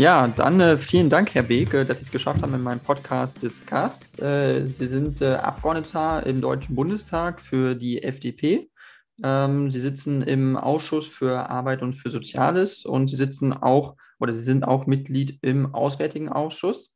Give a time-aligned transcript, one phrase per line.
[0.00, 2.80] Ja, dann äh, vielen Dank, Herr Beek, äh, dass Sie es geschafft haben in meinem
[2.80, 4.18] Podcast Discuss.
[4.18, 8.70] Äh, Sie sind äh, Abgeordneter im Deutschen Bundestag für die FDP.
[9.22, 14.32] Ähm, Sie sitzen im Ausschuss für Arbeit und für Soziales und Sie sitzen auch oder
[14.32, 16.94] Sie sind auch Mitglied im Auswärtigen Ausschuss.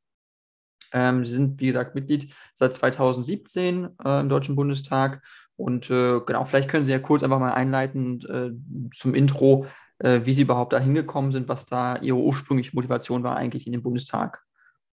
[0.95, 5.23] Ähm, Sie sind, wie gesagt, Mitglied seit 2017 äh, im Deutschen Bundestag.
[5.57, 9.69] Und äh, genau, vielleicht können Sie ja kurz einfach mal einleiten zum Intro, äh,
[10.05, 13.83] wie sie überhaupt da hingekommen sind, was da ihre ursprüngliche Motivation war, eigentlich in den
[13.83, 14.43] Bundestag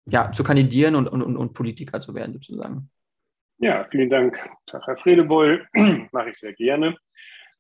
[0.06, 2.90] ja, zu kandidieren und, und, und Politiker zu werden, sozusagen.
[3.58, 4.38] Ja, vielen Dank,
[4.70, 5.66] Herr Fredewoll.
[6.12, 6.96] Mache ich sehr gerne.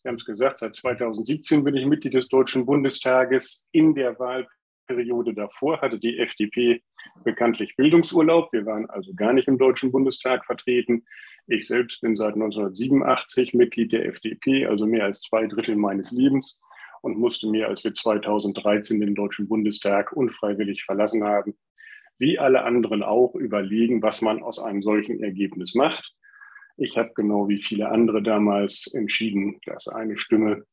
[0.00, 3.68] Sie haben es gesagt, seit 2017 bin ich Mitglied des Deutschen Bundestages.
[3.72, 6.82] In der Wahlperiode davor hatte die FDP
[7.24, 8.52] bekanntlich Bildungsurlaub.
[8.52, 11.04] Wir waren also gar nicht im Deutschen Bundestag vertreten.
[11.48, 16.60] Ich selbst bin seit 1987 Mitglied der FDP, also mehr als zwei Drittel meines Lebens
[17.02, 21.54] und musste mir, als wir 2013 den Deutschen Bundestag unfreiwillig verlassen haben,
[22.18, 26.14] wie alle anderen auch überlegen, was man aus einem solchen Ergebnis macht.
[26.76, 30.64] Ich habe genau wie viele andere damals entschieden, dass eine Stimme,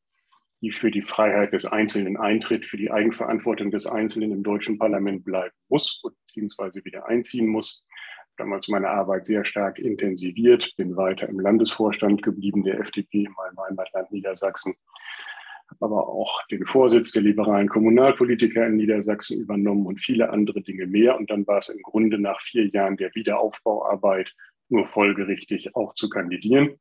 [0.62, 5.24] die für die Freiheit des Einzelnen eintritt, für die Eigenverantwortung des Einzelnen im deutschen Parlament
[5.24, 7.86] bleiben muss, beziehungsweise wieder einziehen muss.
[8.38, 13.58] Damals meine Arbeit sehr stark intensiviert, bin weiter im Landesvorstand geblieben der FDP in meinem
[13.68, 14.76] Heimatland Niedersachsen
[15.80, 21.18] aber auch den Vorsitz der liberalen Kommunalpolitiker in Niedersachsen übernommen und viele andere Dinge mehr.
[21.18, 24.34] Und dann war es im Grunde nach vier Jahren der Wiederaufbauarbeit
[24.70, 26.80] nur folgerichtig auch zu kandidieren.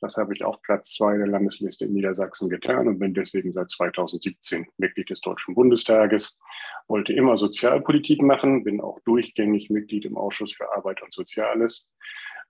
[0.00, 3.70] Das habe ich auf Platz zwei der Landesliste in Niedersachsen getan und bin deswegen seit
[3.70, 6.40] 2017 Mitglied des Deutschen Bundestages.
[6.88, 11.92] Wollte immer Sozialpolitik machen, bin auch durchgängig Mitglied im Ausschuss für Arbeit und Soziales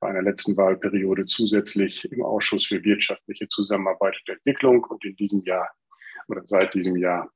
[0.02, 5.42] bei einer letzten Wahlperiode zusätzlich im Ausschuss für wirtschaftliche Zusammenarbeit und Entwicklung und in diesem
[5.44, 5.70] Jahr
[6.26, 7.30] oder seit diesem Jahr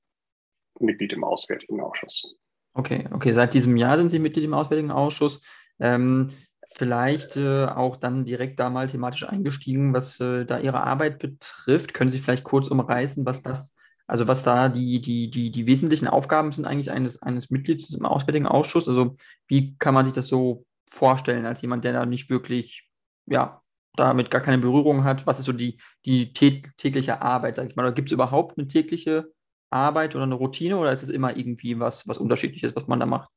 [0.81, 2.37] Mitglied im Auswärtigen Ausschuss.
[2.75, 5.43] Okay, okay, seit diesem Jahr sind Sie Mitglied im Auswärtigen Ausschuss.
[5.79, 6.33] Ähm,
[6.75, 11.95] vielleicht äh, auch dann direkt da mal thematisch eingestiegen, was äh, da Ihre Arbeit betrifft.
[11.95, 13.77] Können Sie vielleicht kurz umreißen, was das,
[14.09, 18.07] also was da die, die, die, die wesentlichen Aufgaben sind eigentlich eines, eines Mitglieds im
[18.07, 18.89] Auswärtigen Ausschuss?
[18.89, 19.15] Also
[19.47, 22.91] wie kann man sich das so vorstellen, als jemand, der da nicht wirklich,
[23.27, 23.63] ja,
[23.97, 25.27] damit gar keine Berührung hat?
[25.27, 27.93] Was ist so die, die tägliche Arbeit, sag ich mal?
[27.95, 29.33] Gibt es überhaupt eine tägliche
[29.71, 33.07] Arbeit oder eine Routine oder ist es immer irgendwie was, was Unterschiedliches, was man da
[33.07, 33.31] macht?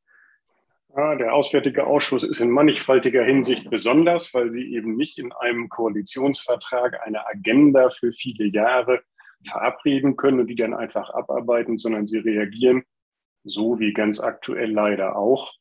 [0.95, 5.69] Ja, der Auswärtige Ausschuss ist in mannigfaltiger Hinsicht besonders, weil sie eben nicht in einem
[5.69, 9.01] Koalitionsvertrag eine Agenda für viele Jahre
[9.45, 12.83] verabreden können und die dann einfach abarbeiten, sondern sie reagieren,
[13.43, 15.53] so wie ganz aktuell leider auch,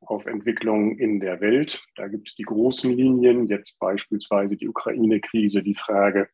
[0.00, 1.82] auf Entwicklungen in der Welt.
[1.96, 6.28] Da gibt es die großen Linien, jetzt beispielsweise die Ukraine-Krise, die Frage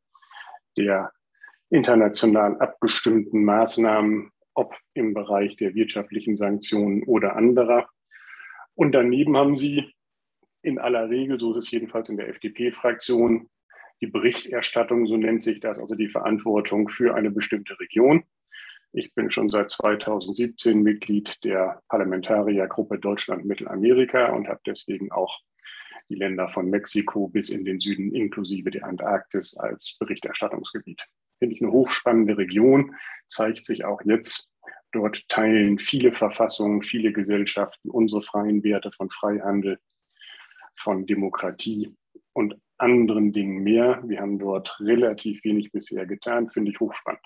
[0.76, 1.12] der
[1.70, 7.88] international abgestimmten Maßnahmen, ob im Bereich der wirtschaftlichen Sanktionen oder anderer.
[8.74, 9.92] Und daneben haben sie
[10.62, 13.48] in aller Regel, so ist es jedenfalls in der FDP-Fraktion,
[14.00, 18.24] die Berichterstattung, so nennt sich das, also die Verantwortung für eine bestimmte Region.
[18.96, 25.40] Ich bin schon seit 2017 Mitglied der Parlamentariergruppe Deutschland-Mittelamerika und habe deswegen auch
[26.08, 31.02] die Länder von Mexiko bis in den Süden inklusive der Antarktis als Berichterstattungsgebiet.
[31.40, 32.94] Finde ich eine hochspannende Region,
[33.26, 34.48] zeigt sich auch jetzt.
[34.92, 39.80] Dort teilen viele Verfassungen, viele Gesellschaften unsere freien Werte von Freihandel,
[40.76, 41.96] von Demokratie
[42.32, 44.00] und anderen Dingen mehr.
[44.06, 47.24] Wir haben dort relativ wenig bisher getan, finde ich hochspannend.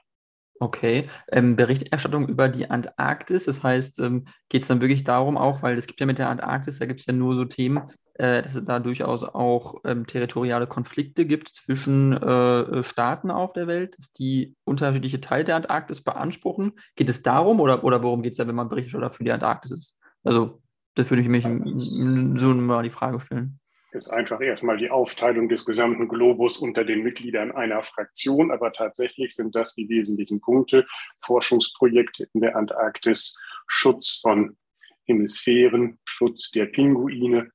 [0.60, 5.62] Okay, ähm, Berichterstattung über die Antarktis, das heißt, ähm, geht es dann wirklich darum auch,
[5.62, 8.42] weil es gibt ja mit der Antarktis, da gibt es ja nur so Themen, äh,
[8.42, 13.96] dass es da durchaus auch ähm, territoriale Konflikte gibt zwischen äh, Staaten auf der Welt,
[13.98, 16.72] dass die unterschiedliche Teile der Antarktis beanspruchen.
[16.96, 19.32] Geht es darum oder, oder worum geht es da, wenn man berichtet oder für die
[19.32, 19.98] Antarktis ist?
[20.24, 20.60] Also,
[20.94, 23.60] das würde ich mich so mal die Frage stellen
[23.98, 29.34] ist einfach erstmal die Aufteilung des gesamten Globus unter den Mitgliedern einer Fraktion, aber tatsächlich
[29.34, 30.86] sind das die wesentlichen Punkte.
[31.18, 33.36] Forschungsprojekte in der Antarktis,
[33.66, 34.56] Schutz von
[35.04, 37.50] Hemisphären, Schutz der Pinguine,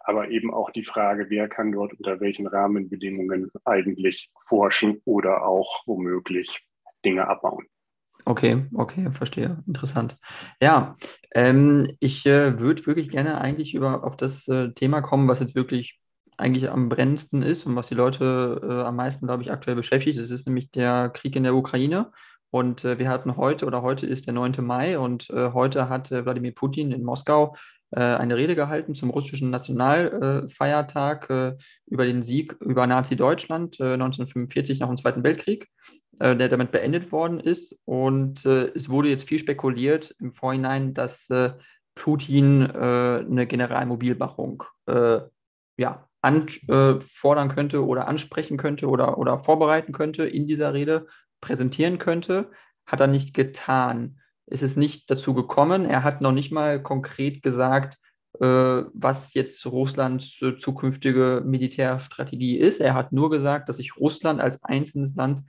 [0.00, 5.82] aber eben auch die Frage, wer kann dort unter welchen Rahmenbedingungen eigentlich forschen oder auch
[5.86, 6.64] womöglich
[7.04, 7.66] Dinge abbauen.
[8.28, 9.64] Okay, okay, verstehe.
[9.66, 10.14] Interessant.
[10.60, 10.94] Ja,
[11.34, 15.54] ähm, ich äh, würde wirklich gerne eigentlich über auf das äh, Thema kommen, was jetzt
[15.54, 15.98] wirklich
[16.36, 20.18] eigentlich am brennendsten ist und was die Leute äh, am meisten, glaube ich, aktuell beschäftigt.
[20.18, 22.12] Das ist nämlich der Krieg in der Ukraine.
[22.50, 24.56] Und äh, wir hatten heute oder heute ist der 9.
[24.60, 27.56] Mai und äh, heute hat äh, Wladimir Putin in Moskau
[27.90, 31.56] eine Rede gehalten zum russischen Nationalfeiertag
[31.86, 35.70] über den Sieg über Nazi-Deutschland 1945 nach dem Zweiten Weltkrieg.
[36.20, 37.76] Äh, der damit beendet worden ist.
[37.84, 41.52] Und äh, es wurde jetzt viel spekuliert im Vorhinein, dass äh,
[41.94, 45.20] Putin äh, eine Generalmobilmachung äh,
[45.76, 51.06] ja, anfordern könnte oder ansprechen könnte oder, oder vorbereiten könnte in dieser Rede,
[51.40, 52.50] präsentieren könnte.
[52.84, 54.18] Hat er nicht getan.
[54.50, 55.84] Es ist nicht dazu gekommen.
[55.84, 57.98] Er hat noch nicht mal konkret gesagt,
[58.40, 62.80] was jetzt Russlands zukünftige Militärstrategie ist.
[62.80, 65.42] Er hat nur gesagt, dass sich Russland als einzelnes Land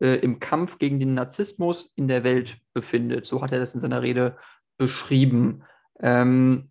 [0.00, 3.26] äh, im Kampf gegen den Narzissmus in der Welt befindet.
[3.26, 4.36] So hat er das in seiner Rede
[4.76, 5.62] beschrieben.
[6.00, 6.70] Ähm,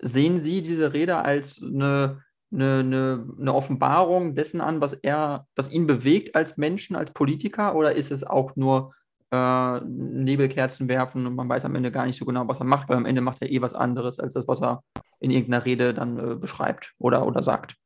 [0.00, 5.86] sehen Sie diese Rede als eine, eine, eine, Offenbarung dessen an, was er, was ihn
[5.86, 8.94] bewegt als Menschen, als Politiker, oder ist es auch nur
[9.30, 12.88] äh, Nebelkerzen werfen und man weiß am Ende gar nicht so genau, was er macht,
[12.88, 14.82] weil am Ende macht er eh was anderes als das, was er
[15.20, 17.76] in irgendeiner Rede dann äh, beschreibt oder, oder sagt?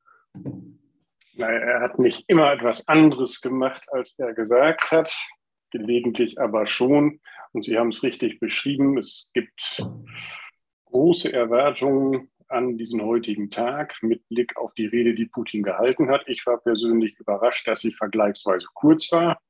[1.37, 5.11] Er hat nicht immer etwas anderes gemacht, als er gesagt hat,
[5.71, 7.21] gelegentlich aber schon.
[7.53, 9.83] Und Sie haben es richtig beschrieben, es gibt
[10.87, 16.25] große Erwartungen an diesen heutigen Tag mit Blick auf die Rede, die Putin gehalten hat.
[16.27, 19.41] Ich war persönlich überrascht, dass sie vergleichsweise kurz war.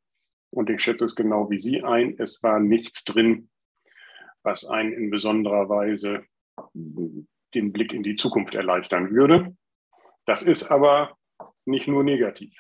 [0.51, 2.17] Und ich schätze es genau wie Sie ein.
[2.19, 3.49] Es war nichts drin,
[4.43, 6.25] was einen in besonderer Weise
[6.75, 9.57] den Blick in die Zukunft erleichtern würde.
[10.27, 11.17] Das ist aber
[11.65, 12.55] nicht nur negativ.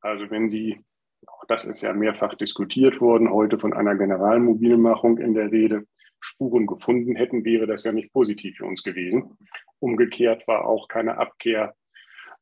[0.00, 0.84] Also wenn Sie,
[1.26, 5.86] auch das ist ja mehrfach diskutiert worden, heute von einer Generalmobilmachung in der Rede,
[6.20, 9.36] Spuren gefunden hätten, wäre das ja nicht positiv für uns gewesen.
[9.78, 11.74] Umgekehrt war auch keine Abkehr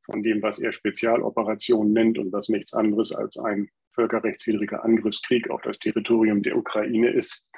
[0.02, 5.62] von dem, was er Spezialoperation nennt und was nichts anderes als ein völkerrechtswidriger Angriffskrieg auf
[5.62, 7.48] das Territorium der Ukraine ist,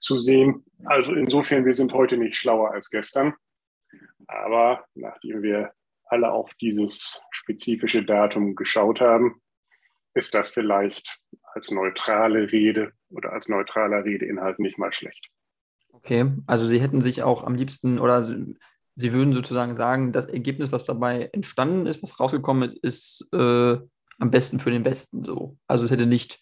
[0.00, 0.64] zu sehen.
[0.84, 3.34] Also insofern, wir sind heute nicht schlauer als gestern.
[4.26, 5.72] Aber nachdem wir
[6.06, 9.40] alle auf dieses spezifische Datum geschaut haben,
[10.14, 11.18] ist das vielleicht
[11.54, 15.28] als neutrale Rede oder als neutraler Redeinhalt nicht mal schlecht.
[15.92, 18.26] Okay, also Sie hätten sich auch am liebsten oder
[19.00, 23.78] Sie würden sozusagen sagen, das Ergebnis, was dabei entstanden ist, was rausgekommen ist, ist äh,
[24.18, 25.56] am besten für den Westen so.
[25.66, 26.40] Also es hätte nicht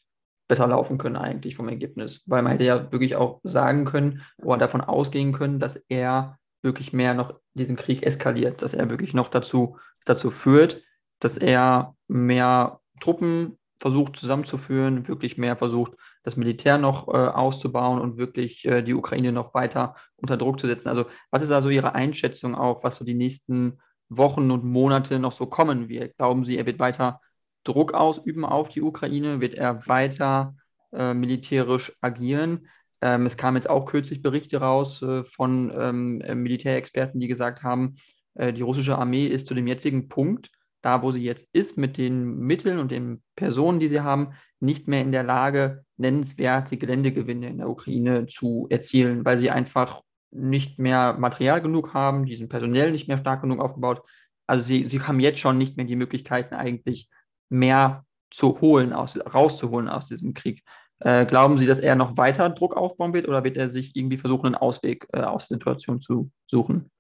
[0.49, 4.59] besser laufen können eigentlich vom Ergebnis, weil man hätte ja wirklich auch sagen können oder
[4.59, 9.29] davon ausgehen können, dass er wirklich mehr noch diesen Krieg eskaliert, dass er wirklich noch
[9.29, 10.83] dazu, dazu führt,
[11.21, 18.17] dass er mehr Truppen versucht zusammenzuführen, wirklich mehr versucht, das Militär noch äh, auszubauen und
[18.17, 20.89] wirklich äh, die Ukraine noch weiter unter Druck zu setzen.
[20.89, 25.33] Also was ist also Ihre Einschätzung auch, was so die nächsten Wochen und Monate noch
[25.33, 26.17] so kommen wird?
[26.17, 27.21] Glauben Sie, er wird weiter
[27.67, 29.41] Druck ausüben auf die Ukraine?
[29.41, 30.57] Wird er weiter
[30.93, 32.69] äh, militärisch agieren?
[33.03, 37.63] Ähm, es kamen jetzt auch kürzlich Berichte raus äh, von ähm, äh, Militärexperten, die gesagt
[37.63, 37.95] haben,
[38.35, 40.51] äh, die russische Armee ist zu dem jetzigen Punkt,
[40.83, 44.89] da wo sie jetzt ist, mit den Mitteln und den Personen, die sie haben, nicht
[44.89, 50.79] mehr in der Lage, nennenswerte Geländegewinne in der Ukraine zu erzielen, weil sie einfach nicht
[50.79, 54.03] mehr Material genug haben, die sind personell nicht mehr stark genug aufgebaut.
[54.47, 57.11] Also sie, sie haben jetzt schon nicht mehr die Möglichkeiten, eigentlich
[57.49, 60.63] mehr zu holen, aus, rauszuholen aus diesem Krieg.
[61.01, 64.17] Äh, glauben Sie, dass er noch weiter Druck aufbauen wird oder wird er sich irgendwie
[64.17, 66.91] versuchen, einen Ausweg äh, aus der Situation zu suchen?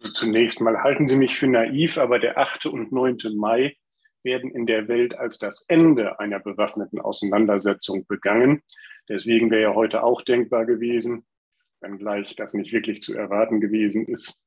[0.00, 2.66] Also zunächst mal halten Sie mich für naiv, aber der 8.
[2.66, 3.18] und 9.
[3.36, 3.76] Mai
[4.22, 8.62] werden in der Welt als das Ende einer bewaffneten Auseinandersetzung begangen.
[9.08, 11.24] Deswegen wäre ja heute auch denkbar gewesen,
[11.80, 14.42] wenngleich das nicht wirklich zu erwarten gewesen ist,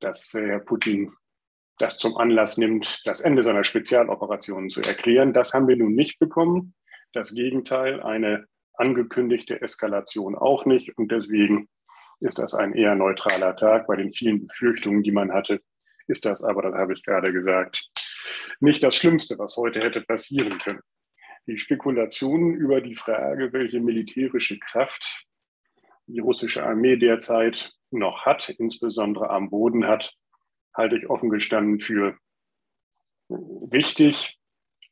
[0.00, 1.12] dass Herr Putin
[1.78, 5.32] das zum Anlass nimmt, das Ende seiner Spezialoperationen zu erklären.
[5.32, 6.74] Das haben wir nun nicht bekommen.
[7.12, 10.96] Das Gegenteil, eine angekündigte Eskalation auch nicht.
[10.98, 11.68] Und deswegen
[12.20, 13.86] ist das ein eher neutraler Tag.
[13.86, 15.60] Bei den vielen Befürchtungen, die man hatte,
[16.06, 17.88] ist das aber, das habe ich gerade gesagt,
[18.60, 20.80] nicht das Schlimmste, was heute hätte passieren können.
[21.46, 25.26] Die Spekulationen über die Frage, welche militärische Kraft
[26.06, 30.12] die russische Armee derzeit noch hat, insbesondere am Boden hat,
[30.78, 32.16] halte ich offen gestanden für
[33.28, 34.38] wichtig,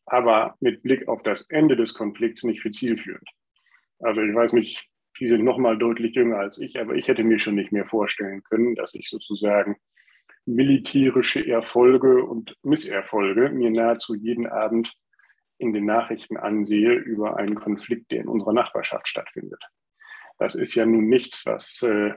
[0.05, 3.29] aber mit Blick auf das Ende des Konflikts nicht für zielführend.
[4.01, 4.87] Also ich weiß nicht,
[5.19, 7.87] die sind noch mal deutlich jünger als ich, aber ich hätte mir schon nicht mehr
[7.87, 9.77] vorstellen können, dass ich sozusagen
[10.45, 14.93] militärische Erfolge und Misserfolge mir nahezu jeden Abend
[15.59, 19.63] in den Nachrichten ansehe über einen Konflikt, der in unserer Nachbarschaft stattfindet.
[20.39, 22.13] Das ist ja nun nichts, was äh,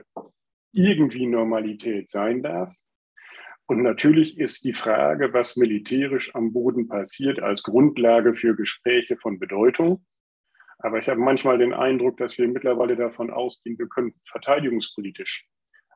[0.72, 2.74] irgendwie Normalität sein darf.
[3.70, 9.38] Und natürlich ist die Frage, was militärisch am Boden passiert, als Grundlage für Gespräche von
[9.38, 10.04] Bedeutung.
[10.78, 15.46] Aber ich habe manchmal den Eindruck, dass wir mittlerweile davon ausgehen, wir können verteidigungspolitisch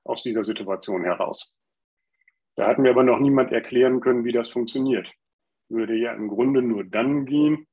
[0.05, 1.53] aus dieser Situation heraus.
[2.55, 5.13] Da hat mir aber noch niemand erklären können, wie das funktioniert.
[5.69, 7.67] Würde ja im Grunde nur dann gehen,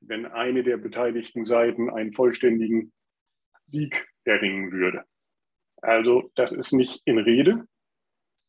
[0.00, 2.92] wenn eine der beteiligten Seiten einen vollständigen
[3.66, 5.02] Sieg erringen würde.
[5.82, 7.64] Also das ist nicht in Rede.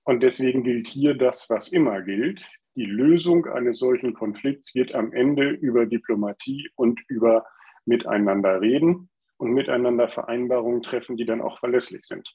[0.03, 2.41] Und deswegen gilt hier das, was immer gilt.
[2.75, 7.46] Die Lösung eines solchen Konflikts wird am Ende über Diplomatie und über
[7.86, 12.27] Miteinander reden und miteinander Vereinbarungen treffen, die dann auch verlässlich sind,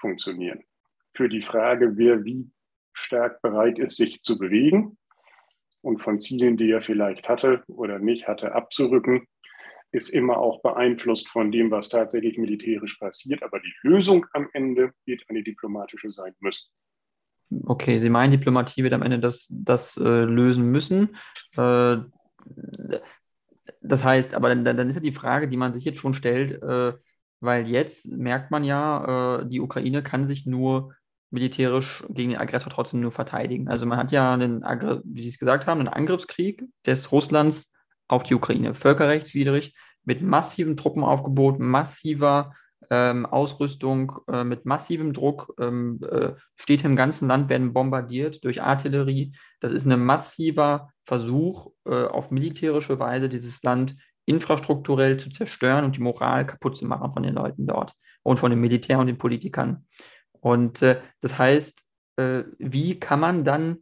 [0.00, 0.64] funktionieren.
[1.14, 2.50] Für die Frage, wer wie
[2.92, 4.98] stark bereit ist, sich zu bewegen
[5.82, 9.26] und von Zielen, die er vielleicht hatte oder nicht hatte, abzurücken,
[9.92, 13.42] ist immer auch beeinflusst von dem, was tatsächlich militärisch passiert.
[13.42, 16.68] Aber die Lösung am Ende wird eine diplomatische sein müssen.
[17.64, 21.16] Okay, Sie meinen, Diplomatie wird am Ende das, das äh, lösen müssen.
[21.56, 21.98] Äh,
[23.80, 26.62] das heißt, aber dann, dann, ist ja die Frage, die man sich jetzt schon stellt,
[26.62, 26.92] äh,
[27.40, 30.94] weil jetzt merkt man ja, äh, die Ukraine kann sich nur
[31.30, 33.68] militärisch gegen den Aggressor trotzdem nur verteidigen.
[33.68, 34.62] Also man hat ja einen,
[35.04, 37.72] wie Sie es gesagt haben, einen Angriffskrieg des Russlands
[38.08, 39.74] auf die Ukraine, völkerrechtswidrig,
[40.04, 42.54] mit massivem Truppenaufgebot, massiver
[42.90, 45.54] ähm, Ausrüstung, äh, mit massivem Druck.
[45.60, 49.32] Ähm, äh, Städte im ganzen Land werden bombardiert durch Artillerie.
[49.60, 55.96] Das ist ein massiver Versuch, äh, auf militärische Weise dieses Land infrastrukturell zu zerstören und
[55.96, 59.18] die Moral kaputt zu machen von den Leuten dort und von dem Militär und den
[59.18, 59.86] Politikern.
[60.40, 61.82] Und äh, das heißt,
[62.16, 63.78] äh, wie kann man dann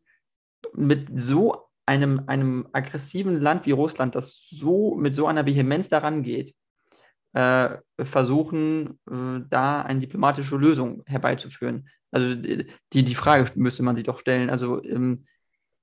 [0.74, 6.22] mit so einem, einem aggressiven Land wie Russland, das so mit so einer Vehemenz daran
[6.22, 6.54] geht,
[7.34, 11.88] äh, versuchen, äh, da eine diplomatische Lösung herbeizuführen.
[12.10, 14.50] Also die, die Frage müsste man sich doch stellen.
[14.50, 15.26] Also ähm,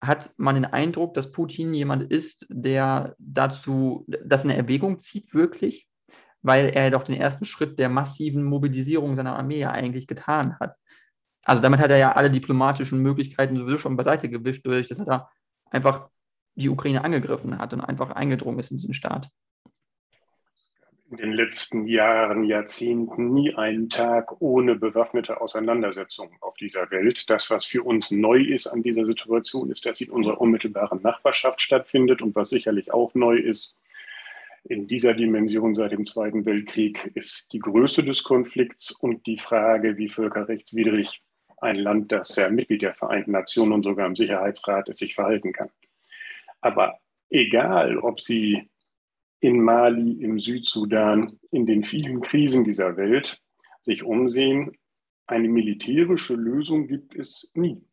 [0.01, 5.87] hat man den Eindruck, dass Putin jemand ist, der dazu, das eine Erwägung zieht, wirklich?
[6.41, 10.75] Weil er doch den ersten Schritt der massiven Mobilisierung seiner Armee ja eigentlich getan hat.
[11.43, 15.05] Also damit hat er ja alle diplomatischen Möglichkeiten sowieso schon beiseite gewischt, durch dass er
[15.05, 15.29] da
[15.69, 16.09] einfach
[16.55, 19.29] die Ukraine angegriffen hat und einfach eingedrungen ist in diesen Staat.
[21.11, 27.29] In den letzten Jahren, Jahrzehnten nie einen Tag ohne bewaffnete Auseinandersetzungen auf dieser Welt.
[27.29, 31.01] Das, was für uns neu ist an dieser Situation, ist, dass sie in unserer unmittelbaren
[31.01, 32.21] Nachbarschaft stattfindet.
[32.21, 33.77] Und was sicherlich auch neu ist,
[34.63, 39.97] in dieser Dimension seit dem Zweiten Weltkrieg ist die Größe des Konflikts und die Frage,
[39.97, 41.21] wie völkerrechtswidrig
[41.57, 45.51] ein Land, das ja Mitglied der Vereinten Nationen und sogar im Sicherheitsrat ist, sich verhalten
[45.51, 45.71] kann.
[46.61, 46.99] Aber
[47.29, 48.70] egal, ob sie
[49.41, 53.41] in Mali, im Südsudan, in den vielen Krisen dieser Welt
[53.81, 54.77] sich umsehen,
[55.25, 57.83] eine militärische Lösung gibt es nie.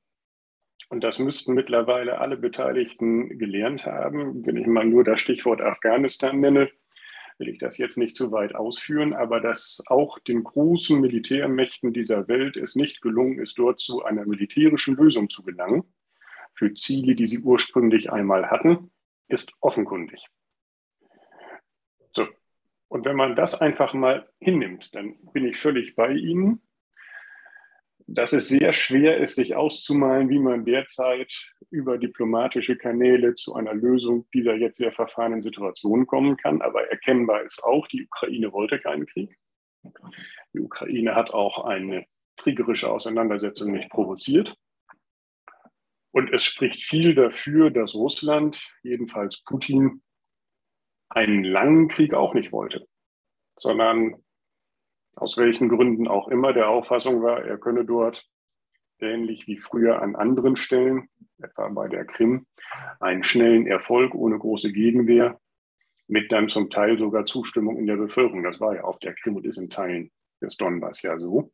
[0.91, 4.45] Und das müssten mittlerweile alle Beteiligten gelernt haben.
[4.47, 6.71] Wenn ich mal nur das Stichwort Afghanistan nenne,
[7.39, 12.29] will ich das jetzt nicht zu weit ausführen, aber dass auch den großen Militärmächten dieser
[12.29, 15.85] Welt es nicht gelungen ist, dort zu einer militärischen Lösung zu gelangen,
[16.55, 18.91] für Ziele, die sie ursprünglich einmal hatten,
[19.29, 20.27] ist offenkundig.
[22.15, 22.27] So.
[22.89, 26.63] Und wenn man das einfach mal hinnimmt, dann bin ich völlig bei Ihnen
[28.11, 31.31] dass es sehr schwer ist, sich auszumalen, wie man derzeit
[31.71, 36.63] über diplomatische Kanäle zu einer Lösung dieser jetzt sehr verfahrenen Situation kommen kann.
[36.63, 39.37] Aber erkennbar ist auch, die Ukraine wollte keinen Krieg.
[40.55, 42.07] Die Ukraine hat auch eine
[42.39, 44.57] kriegerische Auseinandersetzung nicht provoziert.
[46.11, 50.01] Und es spricht viel dafür, dass Russland, jedenfalls Putin,
[51.09, 52.87] einen langen Krieg auch nicht wollte,
[53.57, 54.17] sondern
[55.17, 58.25] aus welchen Gründen auch immer der Auffassung war, er könne dort
[59.01, 61.09] ähnlich wie früher an anderen Stellen,
[61.43, 62.47] etwa bei der Krim,
[63.01, 65.41] einen schnellen Erfolg ohne große Gegenwehr
[66.09, 68.43] mit dann zum Teil sogar Zustimmung in der Bevölkerung.
[68.43, 70.11] Das war ja auf der Krim und ist in Teilen
[70.41, 71.53] des Donbass ja so.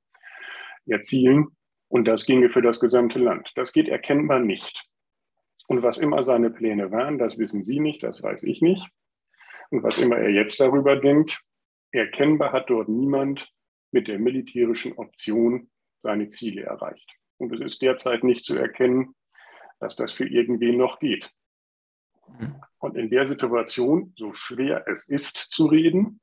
[0.87, 1.49] erzielen.
[1.88, 3.50] Und das ginge für das gesamte Land.
[3.56, 4.84] Das geht erkennbar nicht.
[5.68, 8.87] Und was immer seine Pläne waren, das wissen Sie nicht, das weiß ich nicht.
[9.71, 11.42] Und was immer er jetzt darüber denkt,
[11.90, 13.49] erkennbar hat dort niemand
[13.92, 17.11] mit der militärischen Option seine Ziele erreicht.
[17.38, 19.14] Und es ist derzeit nicht zu erkennen,
[19.80, 21.30] dass das für irgendwen noch geht.
[22.78, 26.21] Und in der Situation, so schwer es ist zu reden,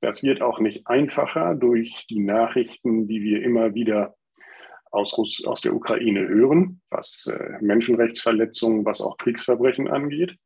[0.00, 4.14] das wird auch nicht einfacher durch die Nachrichten, die wir immer wieder
[4.90, 10.36] aus, aus der Ukraine hören, was äh, Menschenrechtsverletzungen, was auch Kriegsverbrechen angeht.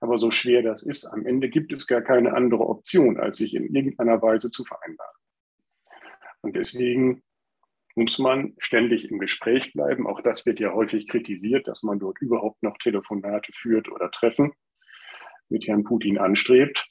[0.00, 3.54] Aber so schwer das ist, am Ende gibt es gar keine andere Option, als sich
[3.54, 5.16] in irgendeiner Weise zu vereinbaren.
[6.40, 7.22] Und deswegen
[7.94, 10.06] muss man ständig im Gespräch bleiben.
[10.06, 14.52] Auch das wird ja häufig kritisiert, dass man dort überhaupt noch Telefonate führt oder Treffen
[15.50, 16.86] mit Herrn Putin anstrebt.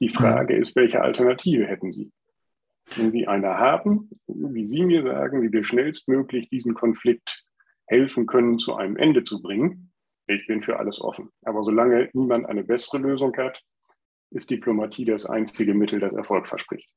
[0.00, 2.12] Die Frage ist, welche Alternative hätten Sie?
[2.96, 7.42] Wenn Sie eine haben, wie Sie mir sagen, wie wir schnellstmöglich diesen Konflikt
[7.86, 9.93] helfen können, zu einem Ende zu bringen,
[10.26, 11.30] ich bin für alles offen.
[11.42, 13.60] Aber solange niemand eine bessere Lösung hat,
[14.30, 16.88] ist Diplomatie das einzige Mittel, das Erfolg verspricht.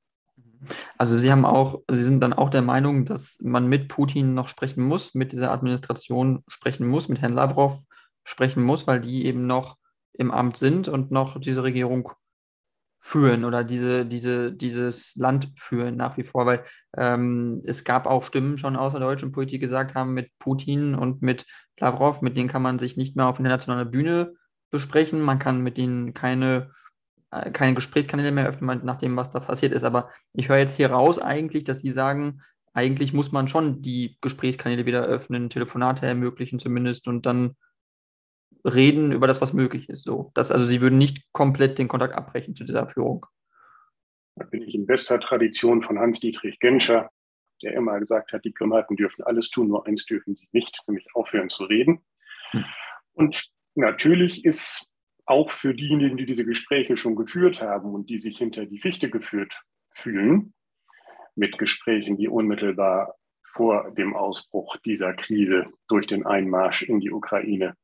[0.98, 4.48] Also Sie haben auch, Sie sind dann auch der Meinung, dass man mit Putin noch
[4.48, 7.80] sprechen muss, mit dieser Administration sprechen muss, mit Herrn Lavrov
[8.24, 9.78] sprechen muss, weil die eben noch
[10.14, 12.12] im Amt sind und noch diese Regierung
[13.08, 16.66] führen oder diese, diese, dieses Land führen nach wie vor, weil
[16.98, 20.94] ähm, es gab auch Stimmen schon aus der deutschen Politik, die gesagt haben, mit Putin
[20.94, 21.46] und mit
[21.80, 24.34] Lavrov, mit denen kann man sich nicht mehr auf internationaler Bühne
[24.72, 26.72] besprechen, man kann mit denen keine,
[27.32, 29.86] äh, keine Gesprächskanäle mehr öffnen, nach dem, was da passiert ist.
[29.86, 32.42] Aber ich höre jetzt hier raus eigentlich, dass Sie sagen,
[32.74, 37.56] eigentlich muss man schon die Gesprächskanäle wieder öffnen, Telefonate ermöglichen zumindest und dann
[38.68, 40.04] reden über das, was möglich ist.
[40.04, 40.32] So.
[40.34, 43.26] Das, also sie würden nicht komplett den Kontakt abbrechen zu dieser Führung.
[44.36, 47.10] Da bin ich in bester Tradition von Hans-Dietrich Genscher,
[47.64, 51.50] der immer gesagt hat, Diplomaten dürfen alles tun, nur eins dürfen sie nicht, nämlich aufhören
[51.50, 52.06] zu reden.
[52.52, 52.66] Hm.
[53.14, 54.86] Und natürlich ist
[55.26, 59.10] auch für diejenigen, die diese Gespräche schon geführt haben und die sich hinter die Fichte
[59.10, 59.60] geführt
[59.92, 60.54] fühlen,
[61.36, 67.76] mit Gesprächen, die unmittelbar vor dem Ausbruch dieser Krise durch den Einmarsch in die Ukraine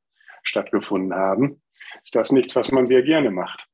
[0.44, 1.62] stattgefunden haben,
[2.04, 3.66] ist das nichts, was man sehr gerne macht.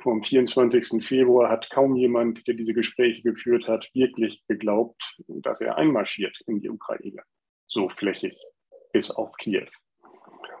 [0.00, 1.04] Vom 24.
[1.04, 6.60] Februar hat kaum jemand, der diese Gespräche geführt hat, wirklich geglaubt, dass er einmarschiert in
[6.60, 7.22] die Ukraine.
[7.66, 8.36] So flächig
[8.92, 9.66] bis auf Kiew.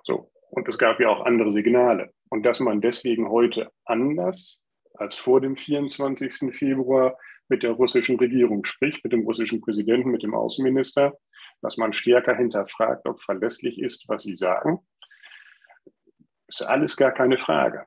[0.04, 0.30] So.
[0.50, 2.12] Und es gab ja auch andere Signale.
[2.30, 4.62] Und dass man deswegen heute anders
[4.94, 6.54] als vor dem 24.
[6.56, 11.18] Februar mit der russischen Regierung spricht, mit dem russischen Präsidenten, mit dem Außenminister,
[11.60, 14.78] dass man stärker hinterfragt, ob verlässlich ist, was sie sagen,
[16.48, 17.86] ist alles gar keine Frage.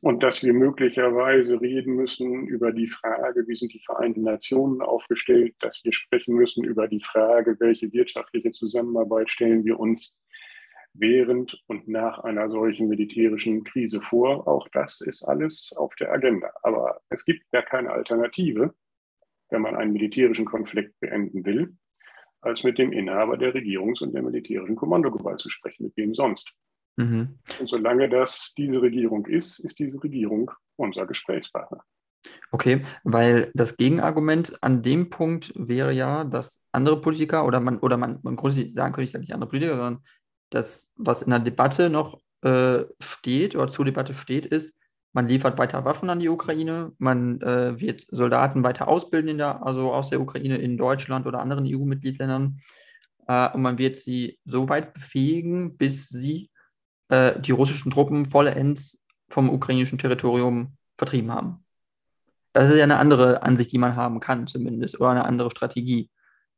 [0.00, 5.54] Und dass wir möglicherweise reden müssen über die Frage, wie sind die Vereinten Nationen aufgestellt,
[5.60, 10.16] dass wir sprechen müssen über die Frage, welche wirtschaftliche Zusammenarbeit stellen wir uns
[10.94, 14.48] während und nach einer solchen militärischen Krise vor.
[14.48, 16.50] Auch das ist alles auf der Agenda.
[16.62, 18.74] Aber es gibt ja keine Alternative,
[19.50, 21.76] wenn man einen militärischen Konflikt beenden will,
[22.40, 25.84] als mit dem Inhaber der Regierungs- und der militärischen Kommandogewalt zu sprechen.
[25.84, 26.52] Mit wem sonst?
[26.96, 27.38] Mhm.
[27.58, 31.82] Und solange das diese Regierung ist, ist diese Regierung unser Gesprächspartner.
[32.50, 37.96] Okay, weil das Gegenargument an dem Punkt wäre ja, dass andere Politiker oder man, oder
[37.96, 40.04] man, man grundsätzlich sagen könnte ich nicht andere Politiker, sondern
[40.50, 44.78] das, was in der Debatte noch äh, steht oder zur Debatte steht, ist,
[45.12, 49.64] man liefert weiter Waffen an die Ukraine, man äh, wird Soldaten weiter ausbilden, in der,
[49.64, 52.60] also aus der Ukraine in Deutschland oder anderen EU-Mitgliedsländern.
[53.26, 56.50] Äh, und man wird sie so weit befähigen, bis sie
[57.08, 61.64] äh, die russischen Truppen vollends vom ukrainischen Territorium vertrieben haben.
[62.52, 66.10] Das ist ja eine andere Ansicht, die man haben kann, zumindest, oder eine andere Strategie.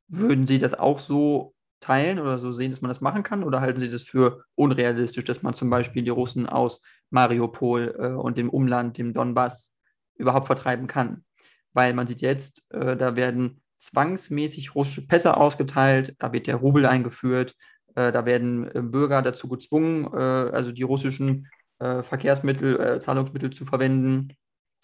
[0.08, 3.44] Würden Sie das auch so teilen oder so sehen, dass man das machen kann?
[3.44, 8.08] Oder halten Sie das für unrealistisch, dass man zum Beispiel die Russen aus Mariupol äh,
[8.08, 9.72] und dem Umland, dem Donbass,
[10.16, 11.24] überhaupt vertreiben kann?
[11.72, 16.86] Weil man sieht jetzt, äh, da werden zwangsmäßig russische Pässe ausgeteilt, da wird der Rubel
[16.86, 17.54] eingeführt,
[17.94, 20.16] da werden äh, Bürger dazu gezwungen, äh,
[20.52, 21.48] also die russischen
[21.80, 24.32] Verkehrsmittel, Zahlungsmittel zu verwenden.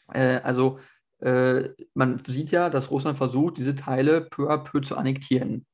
[0.08, 0.80] also
[1.20, 5.64] man sieht ja, dass Russland versucht, diese Teile peu à peu zu annektieren.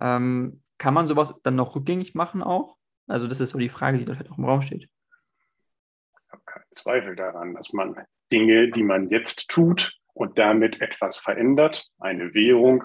[0.00, 2.76] Ähm, kann man sowas dann noch rückgängig machen auch?
[3.06, 4.82] Also das ist so die Frage, die da halt auch im Raum steht.
[4.82, 7.96] Ich habe keinen Zweifel daran, dass man
[8.32, 12.84] Dinge, die man jetzt tut und damit etwas verändert, eine Währung,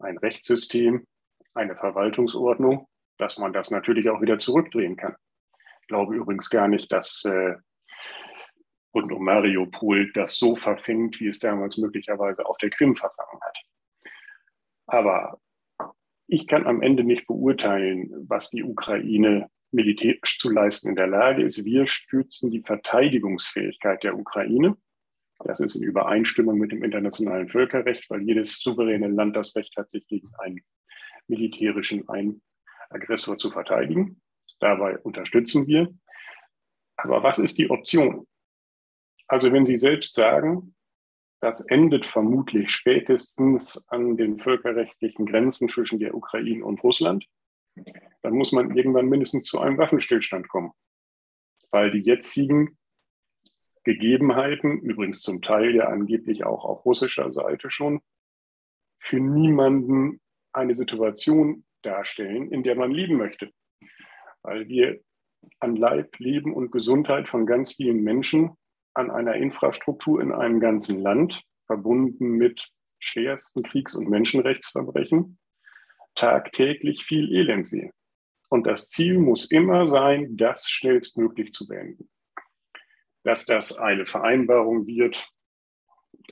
[0.00, 1.06] ein Rechtssystem,
[1.54, 5.16] eine Verwaltungsordnung, dass man das natürlich auch wieder zurückdrehen kann.
[5.82, 7.54] Ich glaube übrigens gar nicht, dass äh,
[8.94, 13.58] rund um Mariupol das so verfängt, wie es damals möglicherweise auf der Krim verfangen hat.
[14.86, 15.40] Aber
[16.26, 21.42] ich kann am Ende nicht beurteilen, was die Ukraine militärisch zu leisten in der Lage
[21.42, 21.64] ist.
[21.64, 24.76] Wir stützen die Verteidigungsfähigkeit der Ukraine.
[25.44, 29.90] Das ist in Übereinstimmung mit dem internationalen Völkerrecht, weil jedes souveräne Land das Recht hat,
[29.90, 30.60] sich gegen einen
[31.26, 32.40] militärischen einen
[32.94, 34.20] Aggressor zu verteidigen.
[34.60, 35.92] Dabei unterstützen wir.
[36.96, 38.26] Aber was ist die Option?
[39.26, 40.74] Also wenn Sie selbst sagen,
[41.40, 47.26] das endet vermutlich spätestens an den völkerrechtlichen Grenzen zwischen der Ukraine und Russland,
[48.22, 50.72] dann muss man irgendwann mindestens zu einem Waffenstillstand kommen.
[51.70, 52.78] Weil die jetzigen
[53.82, 58.00] Gegebenheiten, übrigens zum Teil ja angeblich auch auf russischer Seite schon,
[58.98, 60.20] für niemanden
[60.52, 63.50] eine Situation darstellen, in der man leben möchte.
[64.42, 65.00] Weil wir
[65.60, 68.52] an Leib, Leben und Gesundheit von ganz vielen Menschen,
[68.94, 72.68] an einer Infrastruktur in einem ganzen Land, verbunden mit
[72.98, 75.38] schwersten Kriegs- und Menschenrechtsverbrechen,
[76.14, 77.92] tagtäglich viel Elend sehen.
[78.48, 82.08] Und das Ziel muss immer sein, das schnellstmöglich zu beenden.
[83.24, 85.28] Dass das eine Vereinbarung wird,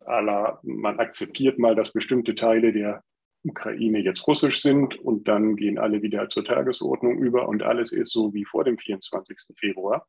[0.05, 3.03] aller, man akzeptiert mal, dass bestimmte Teile der
[3.45, 8.13] Ukraine jetzt russisch sind und dann gehen alle wieder zur Tagesordnung über und alles ist
[8.13, 9.57] so wie vor dem 24.
[9.59, 10.07] Februar.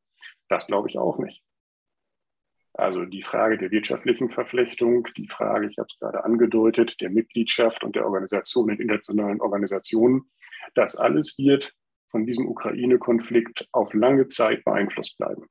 [0.49, 1.43] Das glaube ich auch nicht.
[2.73, 7.83] Also die Frage der wirtschaftlichen Verflechtung, die Frage, ich habe es gerade angedeutet, der Mitgliedschaft
[7.83, 10.31] und der Organisation in internationalen Organisationen,
[10.73, 11.71] das alles wird
[12.09, 15.45] von diesem Ukraine-Konflikt auf lange Zeit beeinflusst bleiben.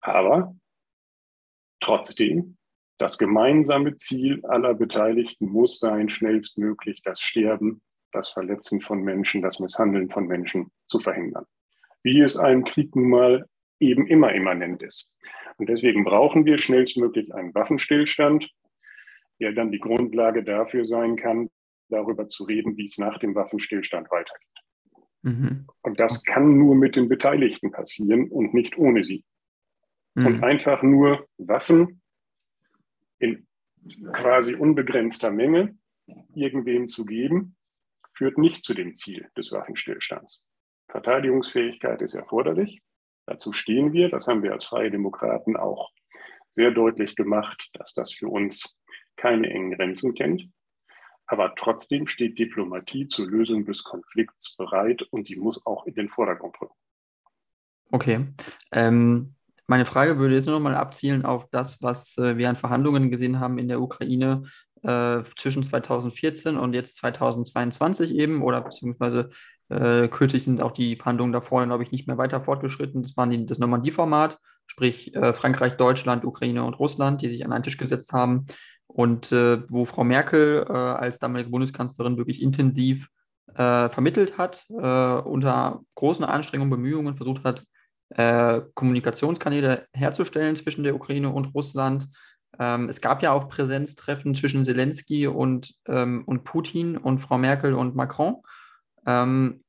[0.00, 0.54] Aber
[1.80, 2.57] trotzdem
[2.98, 7.80] das gemeinsame Ziel aller Beteiligten muss sein, schnellstmöglich das Sterben,
[8.12, 11.44] das Verletzen von Menschen, das Misshandeln von Menschen zu verhindern.
[12.02, 13.46] Wie es einem Krieg nun mal
[13.80, 15.12] eben immer immanent ist.
[15.58, 18.50] Und deswegen brauchen wir schnellstmöglich einen Waffenstillstand,
[19.40, 21.48] der dann die Grundlage dafür sein kann,
[21.88, 24.48] darüber zu reden, wie es nach dem Waffenstillstand weitergeht.
[25.22, 25.66] Mhm.
[25.82, 29.24] Und das kann nur mit den Beteiligten passieren und nicht ohne sie.
[30.14, 30.26] Mhm.
[30.26, 32.00] Und einfach nur Waffen
[33.18, 33.46] in
[34.12, 35.76] quasi unbegrenzter Menge
[36.34, 37.56] irgendwem zu geben,
[38.12, 40.46] führt nicht zu dem Ziel des Waffenstillstands.
[40.88, 42.82] Verteidigungsfähigkeit ist erforderlich.
[43.26, 44.08] Dazu stehen wir.
[44.08, 45.90] Das haben wir als Freie Demokraten auch
[46.48, 48.78] sehr deutlich gemacht, dass das für uns
[49.16, 50.48] keine engen Grenzen kennt.
[51.26, 56.08] Aber trotzdem steht Diplomatie zur Lösung des Konflikts bereit und sie muss auch in den
[56.08, 56.74] Vordergrund rücken.
[57.90, 58.26] Okay.
[58.72, 59.34] Ähm,
[59.68, 63.10] meine Frage würde jetzt nur noch mal abzielen auf das, was äh, wir an Verhandlungen
[63.10, 64.42] gesehen haben in der Ukraine
[64.82, 69.28] äh, zwischen 2014 und jetzt 2022 eben, oder beziehungsweise
[69.68, 73.02] äh, kürzlich sind auch die Verhandlungen davor, glaube ich, nicht mehr weiter fortgeschritten.
[73.02, 77.52] Das waren die, das Normandie-Format, sprich äh, Frankreich, Deutschland, Ukraine und Russland, die sich an
[77.52, 78.46] einen Tisch gesetzt haben
[78.86, 83.08] und äh, wo Frau Merkel äh, als damalige Bundeskanzlerin wirklich intensiv
[83.50, 87.64] vermittelt hat, unter großen Anstrengungen, Bemühungen versucht hat,
[88.10, 92.08] äh, Kommunikationskanäle herzustellen zwischen der Ukraine und Russland.
[92.58, 97.74] Ähm, es gab ja auch Präsenztreffen zwischen Zelensky und, ähm, und Putin und Frau Merkel
[97.74, 98.36] und Macron.
[99.06, 99.62] Ähm,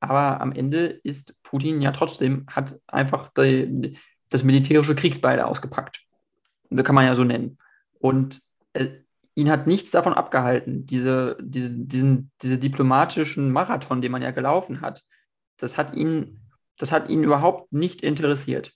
[0.00, 3.98] aber am Ende ist Putin ja trotzdem, hat einfach die,
[4.30, 6.02] das militärische Kriegsbeil ausgepackt.
[6.70, 7.58] Das kann man ja so nennen.
[7.98, 8.40] Und
[8.72, 8.88] äh,
[9.34, 14.80] ihn hat nichts davon abgehalten, diese, diese, diesen, diese diplomatischen Marathon, den man ja gelaufen
[14.80, 15.02] hat.
[15.56, 16.40] Das hat ihn
[16.80, 18.72] das hat ihn überhaupt nicht interessiert.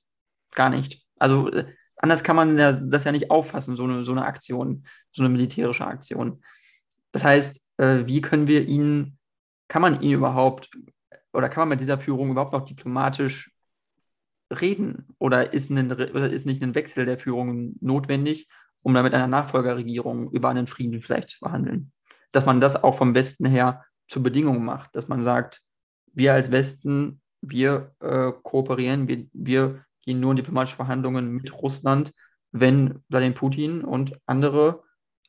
[0.52, 1.02] Gar nicht.
[1.18, 5.22] Also äh, anders kann man das ja nicht auffassen, so eine, so eine Aktion, so
[5.22, 6.42] eine militärische Aktion.
[7.12, 9.18] Das heißt, äh, wie können wir ihn,
[9.68, 10.70] kann man ihn überhaupt,
[11.32, 13.50] oder kann man mit dieser Führung überhaupt noch diplomatisch
[14.50, 15.06] reden?
[15.18, 18.48] Oder ist, ein, oder ist nicht ein Wechsel der Führung notwendig,
[18.82, 21.90] um dann mit einer Nachfolgerregierung über einen Frieden vielleicht zu verhandeln?
[22.32, 25.62] Dass man das auch vom Westen her zur Bedingung macht, dass man sagt,
[26.12, 32.12] wir als Westen wir äh, kooperieren, wir, wir gehen nur in diplomatische Verhandlungen mit Russland,
[32.52, 34.84] wenn Wladimir Putin und andere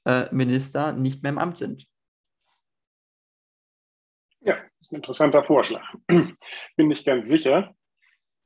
[0.05, 1.87] äh, Minister nicht mehr im Amt sind.
[4.41, 5.83] Ja, ist ein interessanter Vorschlag.
[6.07, 7.73] Bin nicht ganz sicher,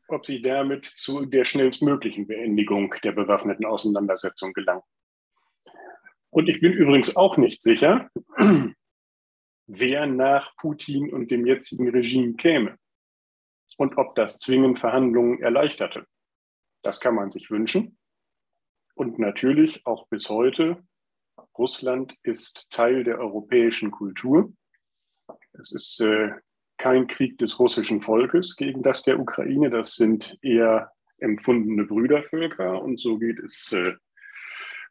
[0.07, 4.81] ob Sie damit zu der schnellstmöglichen Beendigung der bewaffneten Auseinandersetzung gelangen.
[6.31, 8.09] Und ich bin übrigens auch nicht sicher,
[9.67, 12.78] wer nach Putin und dem jetzigen Regime käme
[13.79, 16.05] und ob das zwingend Verhandlungen erleichterte.
[16.83, 17.97] Das kann man sich wünschen.
[18.93, 20.83] Und natürlich auch bis heute,
[21.57, 24.51] Russland ist Teil der europäischen Kultur.
[25.53, 26.31] Es ist äh,
[26.77, 29.69] kein Krieg des russischen Volkes gegen das der Ukraine.
[29.69, 33.93] Das sind eher empfundene Brüdervölker und so geht es äh,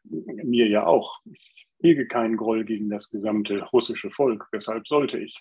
[0.03, 1.19] mir ja auch.
[1.25, 4.47] Ich hege keinen Groll gegen das gesamte russische Volk.
[4.51, 5.39] Weshalb sollte ich?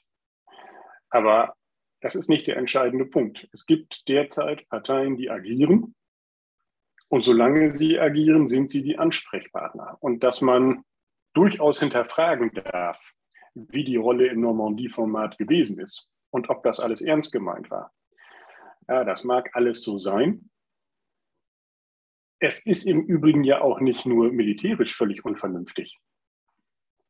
[1.08, 1.54] Aber
[2.00, 3.48] das ist nicht der entscheidende Punkt.
[3.52, 5.94] Es gibt derzeit Parteien, die agieren.
[7.08, 9.96] Und solange sie agieren, sind sie die Ansprechpartner.
[10.00, 10.84] Und dass man
[11.34, 13.14] durchaus hinterfragen darf,
[13.54, 17.92] wie die Rolle im Normandie-Format gewesen ist und ob das alles ernst gemeint war.
[18.88, 20.50] Ja, das mag alles so sein.
[22.40, 25.98] Es ist im Übrigen ja auch nicht nur militärisch völlig unvernünftig.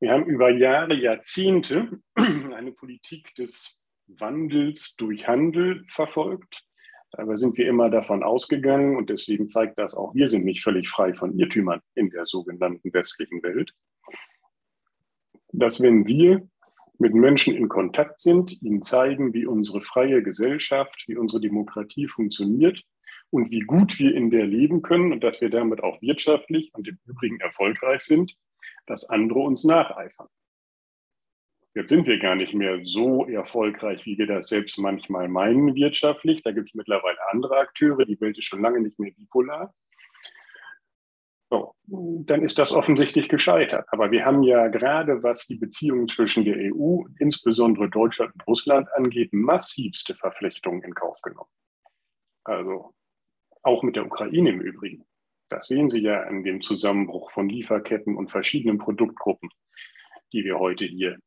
[0.00, 6.64] Wir haben über Jahre, Jahrzehnte eine Politik des Wandels durch Handel verfolgt.
[7.12, 10.88] Dabei sind wir immer davon ausgegangen, und deswegen zeigt das auch, wir sind nicht völlig
[10.88, 13.72] frei von Irrtümern in der sogenannten westlichen Welt,
[15.52, 16.46] dass wenn wir
[16.98, 22.82] mit Menschen in Kontakt sind, ihnen zeigen, wie unsere freie Gesellschaft, wie unsere Demokratie funktioniert
[23.30, 26.88] und wie gut wir in der leben können und dass wir damit auch wirtschaftlich und
[26.88, 28.34] im Übrigen erfolgreich sind,
[28.86, 30.28] dass andere uns nacheifern.
[31.78, 36.42] Jetzt sind wir gar nicht mehr so erfolgreich, wie wir das selbst manchmal meinen wirtschaftlich.
[36.42, 38.04] Da gibt es mittlerweile andere Akteure.
[38.04, 39.72] Die Welt ist schon lange nicht mehr bipolar.
[41.48, 43.86] So, dann ist das offensichtlich gescheitert.
[43.92, 48.88] Aber wir haben ja gerade, was die Beziehungen zwischen der EU, insbesondere Deutschland und Russland
[48.94, 51.50] angeht, massivste Verflechtungen in Kauf genommen.
[52.42, 52.92] Also
[53.62, 55.04] auch mit der Ukraine im Übrigen.
[55.48, 59.50] Das sehen Sie ja an dem Zusammenbruch von Lieferketten und verschiedenen Produktgruppen,
[60.32, 61.18] die wir heute hier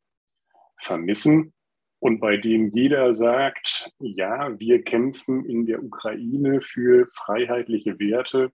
[0.81, 1.53] vermissen
[2.01, 8.51] und bei dem jeder sagt, ja, wir kämpfen in der Ukraine für freiheitliche Werte,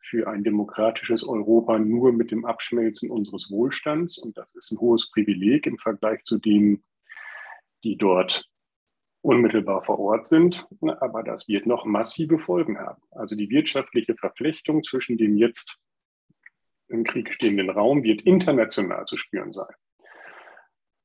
[0.00, 4.16] für ein demokratisches Europa nur mit dem Abschmelzen unseres Wohlstands.
[4.16, 6.84] Und das ist ein hohes Privileg im Vergleich zu denen,
[7.82, 8.48] die dort
[9.22, 10.64] unmittelbar vor Ort sind.
[11.00, 13.02] Aber das wird noch massive Folgen haben.
[13.10, 15.76] Also die wirtschaftliche Verflechtung zwischen dem jetzt
[16.86, 19.74] im Krieg stehenden Raum wird international zu spüren sein.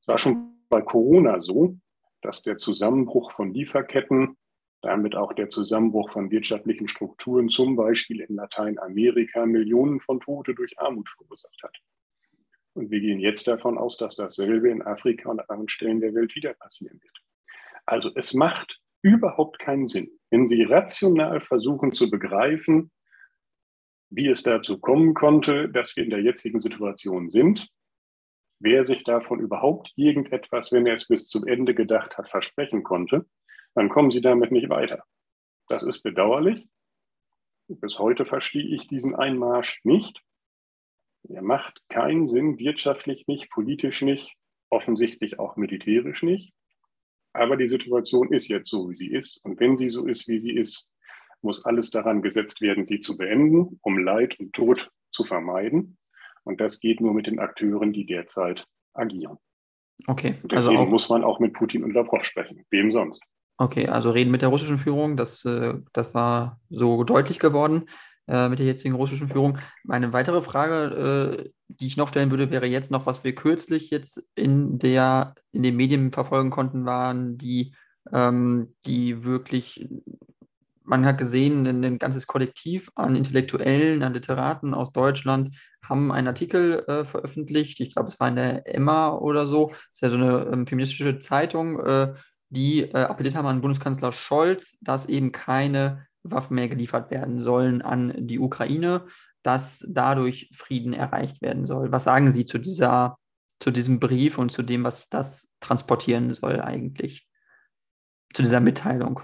[0.04, 1.78] Es war schon bei Corona so,
[2.20, 4.36] dass der Zusammenbruch von Lieferketten,
[4.82, 10.78] damit auch der Zusammenbruch von wirtschaftlichen Strukturen, zum Beispiel in Lateinamerika, Millionen von Tote durch
[10.78, 11.74] Armut verursacht hat.
[12.74, 16.34] Und wir gehen jetzt davon aus, dass dasselbe in Afrika und anderen Stellen der Welt
[16.34, 17.18] wieder passieren wird.
[17.86, 22.90] Also es macht überhaupt keinen Sinn, wenn Sie rational versuchen zu begreifen,
[24.10, 27.70] wie es dazu kommen konnte, dass wir in der jetzigen Situation sind,
[28.58, 33.26] wer sich davon überhaupt irgendetwas, wenn er es bis zum Ende gedacht hat, versprechen konnte,
[33.74, 35.04] dann kommen Sie damit nicht weiter.
[35.68, 36.68] Das ist bedauerlich.
[37.68, 40.22] Bis heute verstehe ich diesen Einmarsch nicht.
[41.28, 44.34] Er macht keinen Sinn, wirtschaftlich nicht, politisch nicht,
[44.68, 46.52] offensichtlich auch militärisch nicht.
[47.32, 49.42] Aber die Situation ist jetzt so, wie sie ist.
[49.44, 50.88] Und wenn sie so ist, wie sie ist,
[51.40, 55.96] muss alles daran gesetzt werden, sie zu beenden, um Leid und Tod zu vermeiden.
[56.44, 59.38] Und das geht nur mit den Akteuren, die derzeit agieren.
[60.06, 60.36] Okay.
[60.42, 62.64] Und deswegen also muss man auch mit Putin und Lavrov sprechen.
[62.70, 63.22] Wem sonst?
[63.56, 67.84] Okay, also reden mit der russischen Führung, das, äh, das war so deutlich geworden
[68.26, 69.58] äh, mit der jetzigen russischen Führung.
[69.88, 73.90] Eine weitere Frage, äh, die ich noch stellen würde, wäre jetzt noch, was wir kürzlich
[73.90, 77.74] jetzt in, der, in den Medien verfolgen konnten, waren die,
[78.12, 79.86] ähm, die wirklich
[80.94, 86.84] man hat gesehen, ein, ganzes Kollektiv an Intellektuellen, an Literaten aus Deutschland haben einen Artikel
[86.86, 87.80] äh, veröffentlicht.
[87.80, 89.70] Ich glaube, es war in der Emma oder so.
[89.70, 92.14] Das ist ja so eine ähm, feministische Zeitung, äh,
[92.48, 97.82] die äh, appelliert haben an Bundeskanzler Scholz, dass eben keine Waffen mehr geliefert werden sollen
[97.82, 99.06] an die Ukraine,
[99.42, 101.90] dass dadurch Frieden erreicht werden soll.
[101.90, 103.18] Was sagen Sie zu dieser,
[103.58, 107.26] zu diesem Brief und zu dem, was das transportieren soll eigentlich?
[108.32, 109.20] Zu dieser Mitteilung?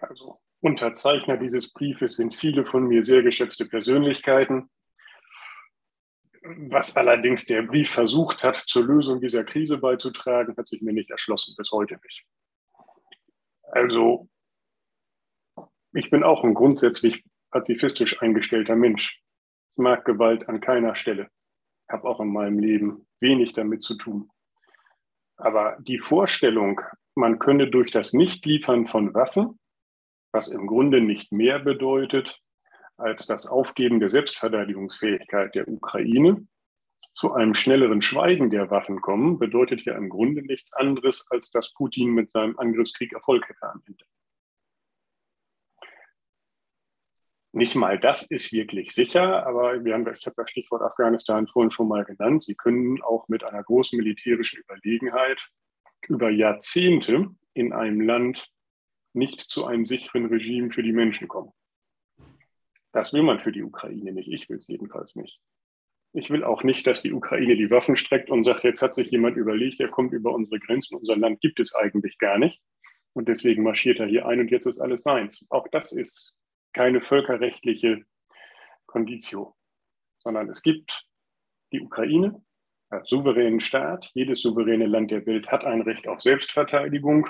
[0.00, 4.70] Also Unterzeichner dieses Briefes sind viele von mir sehr geschätzte Persönlichkeiten.
[6.42, 11.10] Was allerdings der Brief versucht hat, zur Lösung dieser Krise beizutragen, hat sich mir nicht
[11.10, 12.24] erschlossen, bis heute nicht.
[13.62, 14.28] Also,
[15.92, 19.20] ich bin auch ein grundsätzlich pazifistisch eingestellter Mensch.
[19.72, 21.28] Ich mag Gewalt an keiner Stelle.
[21.88, 24.30] Habe auch in meinem Leben wenig damit zu tun.
[25.36, 26.80] Aber die Vorstellung,
[27.14, 29.58] man könne durch das Nichtliefern von Waffen
[30.36, 32.38] was im Grunde nicht mehr bedeutet
[32.98, 36.46] als das Aufgeben der Selbstverteidigungsfähigkeit der Ukraine,
[37.14, 41.72] zu einem schnelleren Schweigen der Waffen kommen, bedeutet ja im Grunde nichts anderes, als dass
[41.72, 44.04] Putin mit seinem Angriffskrieg Erfolg hätte am Ende.
[47.52, 51.70] Nicht mal das ist wirklich sicher, aber wir haben, ich habe das Stichwort Afghanistan vorhin
[51.70, 52.44] schon mal genannt.
[52.44, 55.40] Sie können auch mit einer großen militärischen Überlegenheit
[56.06, 58.46] über Jahrzehnte in einem Land
[59.16, 61.52] nicht zu einem sicheren Regime für die Menschen kommen.
[62.92, 64.28] Das will man für die Ukraine nicht.
[64.28, 65.40] Ich will es jedenfalls nicht.
[66.12, 69.10] Ich will auch nicht, dass die Ukraine die Waffen streckt und sagt, jetzt hat sich
[69.10, 72.60] jemand überlegt, er kommt über unsere Grenzen, unser Land gibt es eigentlich gar nicht.
[73.12, 75.46] Und deswegen marschiert er hier ein und jetzt ist alles seins.
[75.50, 76.38] Auch das ist
[76.72, 78.04] keine völkerrechtliche
[78.86, 79.56] Conditio,
[80.18, 81.06] sondern es gibt
[81.72, 82.42] die Ukraine
[82.88, 84.10] als souveränen Staat.
[84.14, 87.28] Jedes souveräne Land der Welt hat ein Recht auf Selbstverteidigung.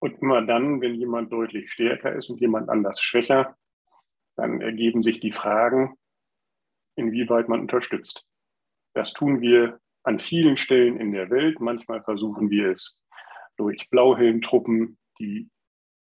[0.00, 3.56] Und immer dann, wenn jemand deutlich stärker ist und jemand anders schwächer,
[4.36, 5.96] dann ergeben sich die Fragen,
[6.96, 8.24] inwieweit man unterstützt.
[8.94, 11.60] Das tun wir an vielen Stellen in der Welt.
[11.60, 13.00] Manchmal versuchen wir es
[13.56, 15.50] durch Blauhelmtruppen, die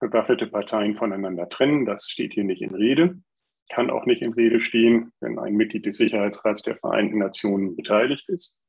[0.02, 1.86] bewaffnete Parteien voneinander trennen.
[1.86, 3.18] Das steht hier nicht in Rede,
[3.70, 8.28] kann auch nicht in Rede stehen, wenn ein Mitglied des Sicherheitsrats der Vereinten Nationen beteiligt
[8.28, 8.60] ist.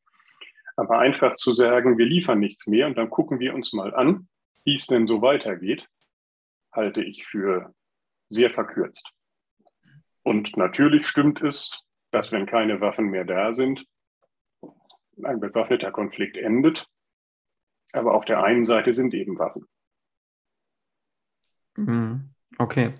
[0.76, 4.28] Aber einfach zu sagen, wir liefern nichts mehr und dann gucken wir uns mal an,
[4.66, 5.88] wie es denn so weitergeht,
[6.72, 7.72] halte ich für
[8.28, 9.08] sehr verkürzt.
[10.22, 13.86] Und natürlich stimmt es, dass wenn keine Waffen mehr da sind,
[15.22, 16.86] ein bewaffneter Konflikt endet.
[17.92, 19.66] Aber auf der einen Seite sind eben Waffen.
[21.76, 22.30] Mhm.
[22.58, 22.94] Okay.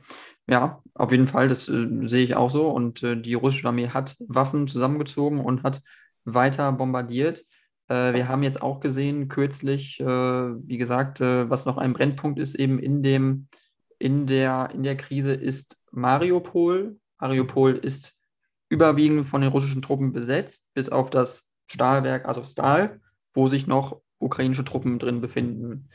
[0.47, 2.71] Ja, auf jeden Fall, das äh, sehe ich auch so.
[2.71, 5.83] Und äh, die russische Armee hat Waffen zusammengezogen und hat
[6.25, 7.45] weiter bombardiert.
[7.89, 12.39] Äh, wir haben jetzt auch gesehen, kürzlich, äh, wie gesagt, äh, was noch ein Brennpunkt
[12.39, 13.49] ist, eben in dem,
[13.99, 16.99] in der, in der Krise ist Mariupol.
[17.19, 18.15] Mariupol ist
[18.69, 23.01] überwiegend von den russischen Truppen besetzt, bis auf das Stahlwerk Azovstal,
[23.33, 25.89] wo sich noch ukrainische Truppen drin befinden.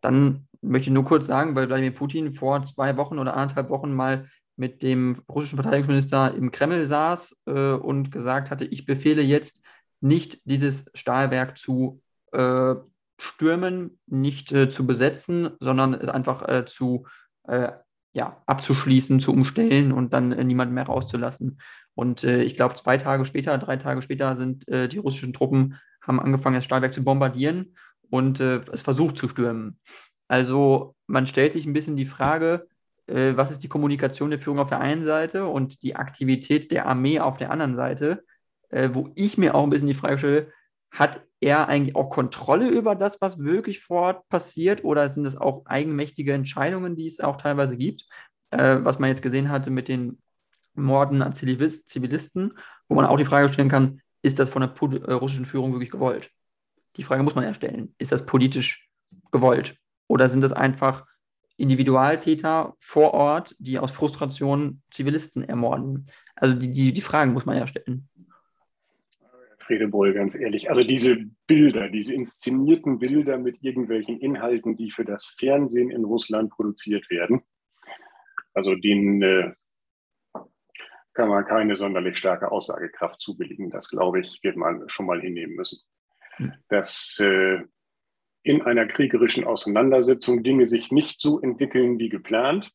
[0.00, 3.92] Dann möchte ich nur kurz sagen, weil Wladimir Putin vor zwei Wochen oder anderthalb Wochen
[3.92, 9.63] mal mit dem russischen Verteidigungsminister im Kreml saß äh, und gesagt hatte, ich befehle jetzt
[10.04, 12.74] nicht dieses Stahlwerk zu äh,
[13.18, 17.06] stürmen, nicht äh, zu besetzen, sondern es einfach äh, zu
[17.48, 17.72] äh,
[18.12, 21.58] ja, abzuschließen, zu umstellen und dann äh, niemanden mehr rauszulassen.
[21.94, 26.20] Und äh, ich glaube, zwei Tage später, drei Tage später sind die russischen Truppen, haben
[26.20, 27.74] angefangen, das Stahlwerk zu bombardieren
[28.10, 29.78] und es versucht zu stürmen.
[30.28, 32.68] Also man stellt sich ein bisschen die Frage,
[33.06, 37.20] was ist die Kommunikation der Führung auf der einen Seite und die Aktivität der Armee
[37.20, 38.24] auf der anderen Seite,
[38.74, 40.52] äh, wo ich mir auch ein bisschen die Frage stelle,
[40.90, 45.36] hat er eigentlich auch Kontrolle über das, was wirklich vor Ort passiert oder sind es
[45.36, 48.06] auch eigenmächtige Entscheidungen, die es auch teilweise gibt?
[48.50, 50.20] Äh, was man jetzt gesehen hatte mit den
[50.74, 52.58] Morden an Zivilisten,
[52.88, 55.90] wo man auch die Frage stellen kann, ist das von der äh, russischen Führung wirklich
[55.90, 56.30] gewollt?
[56.96, 57.94] Die Frage muss man ja stellen.
[57.98, 58.88] Ist das politisch
[59.30, 59.76] gewollt?
[60.08, 61.06] Oder sind das einfach
[61.56, 66.06] Individualtäter vor Ort, die aus Frustration Zivilisten ermorden?
[66.34, 68.08] Also die, die, die Fragen muss man ja stellen.
[69.66, 70.70] Fredewohl, ganz ehrlich.
[70.70, 76.50] Also diese Bilder, diese inszenierten Bilder mit irgendwelchen Inhalten, die für das Fernsehen in Russland
[76.50, 77.42] produziert werden,
[78.52, 79.52] also denen äh,
[81.12, 83.70] kann man keine sonderlich starke Aussagekraft zubilligen.
[83.70, 85.80] Das, glaube ich, wird man schon mal hinnehmen müssen.
[86.36, 86.52] Hm.
[86.68, 87.60] Dass äh,
[88.42, 92.70] in einer kriegerischen Auseinandersetzung Dinge sich nicht so entwickeln wie geplant,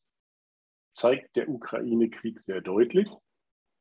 [0.94, 3.08] zeigt der Ukraine-Krieg sehr deutlich.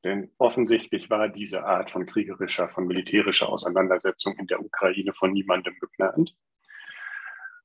[0.05, 5.75] Denn offensichtlich war diese Art von kriegerischer, von militärischer Auseinandersetzung in der Ukraine von niemandem
[5.81, 6.35] geplant.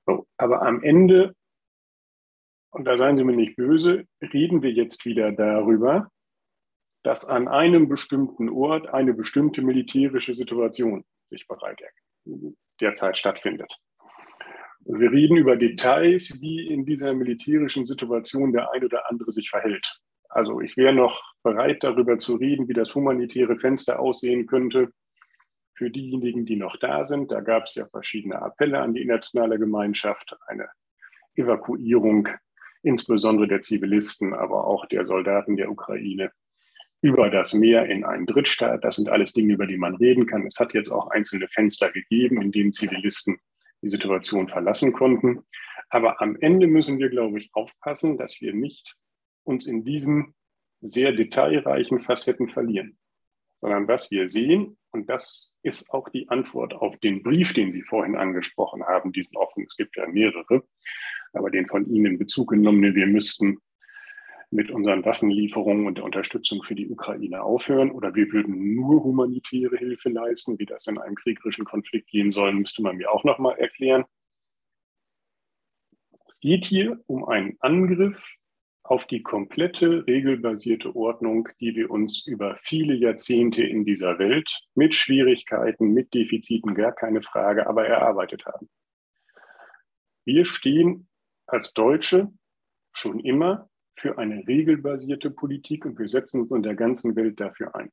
[0.05, 1.35] So, aber am Ende,
[2.71, 6.09] und da seien Sie mir nicht böse, reden wir jetzt wieder darüber,
[7.03, 11.81] dass an einem bestimmten Ort eine bestimmte militärische Situation sich bereit
[12.79, 13.71] derzeit stattfindet.
[14.85, 19.99] Wir reden über Details, wie in dieser militärischen Situation der ein oder andere sich verhält.
[20.29, 24.91] Also ich wäre noch bereit, darüber zu reden, wie das humanitäre Fenster aussehen könnte
[25.75, 27.31] für diejenigen, die noch da sind.
[27.31, 30.69] Da gab es ja verschiedene Appelle an die internationale Gemeinschaft, eine
[31.35, 32.29] Evakuierung
[32.83, 36.31] insbesondere der Zivilisten, aber auch der Soldaten der Ukraine
[37.01, 38.83] über das Meer in einen Drittstaat.
[38.83, 40.45] Das sind alles Dinge, über die man reden kann.
[40.45, 43.39] Es hat jetzt auch einzelne Fenster gegeben, in denen Zivilisten
[43.81, 45.43] die Situation verlassen konnten.
[45.89, 48.95] Aber am Ende müssen wir, glaube ich, aufpassen, dass wir nicht
[49.43, 50.33] uns in diesen
[50.83, 52.97] sehr detailreichen Facetten verlieren,
[53.61, 57.81] sondern was wir sehen, und das ist auch die Antwort auf den Brief, den Sie
[57.81, 60.63] vorhin angesprochen haben, diesen offen, es gibt ja mehrere,
[61.31, 63.59] aber den von Ihnen in Bezug genommenen, wir müssten
[64.51, 69.77] mit unseren Waffenlieferungen und der Unterstützung für die Ukraine aufhören oder wir würden nur humanitäre
[69.77, 70.59] Hilfe leisten.
[70.59, 74.05] Wie das in einem kriegerischen Konflikt gehen soll, müsste man mir auch noch mal erklären.
[76.27, 78.23] Es geht hier um einen Angriff
[78.83, 84.95] auf die komplette regelbasierte Ordnung, die wir uns über viele Jahrzehnte in dieser Welt mit
[84.95, 88.69] Schwierigkeiten, mit Defiziten, gar keine Frage, aber erarbeitet haben.
[90.25, 91.07] Wir stehen
[91.47, 92.31] als Deutsche
[92.91, 97.73] schon immer für eine regelbasierte Politik und wir setzen uns in der ganzen Welt dafür
[97.75, 97.89] ein.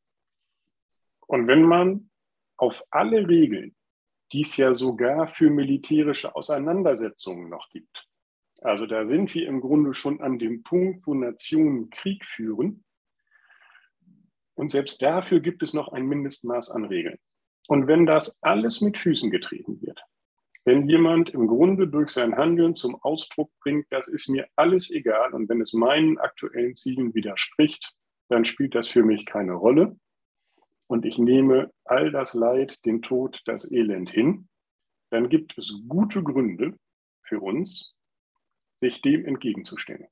[1.27, 2.11] Und wenn man
[2.57, 3.77] auf alle Regeln,
[4.33, 8.10] die es ja sogar für militärische Auseinandersetzungen noch gibt,
[8.61, 12.85] also da sind wir im Grunde schon an dem Punkt, wo Nationen Krieg führen.
[14.55, 17.19] Und selbst dafür gibt es noch ein Mindestmaß an Regeln.
[17.69, 20.01] Und wenn das alles mit Füßen getreten wird,
[20.65, 25.33] wenn jemand im Grunde durch sein Handeln zum Ausdruck bringt, das ist mir alles egal
[25.33, 27.95] und wenn es meinen aktuellen Zielen widerspricht,
[28.29, 29.99] dann spielt das für mich keine Rolle.
[30.87, 34.49] Und ich nehme all das Leid, den Tod, das Elend hin,
[35.11, 36.77] dann gibt es gute Gründe
[37.23, 37.95] für uns,
[38.81, 40.09] sich dem entgegenzustellen.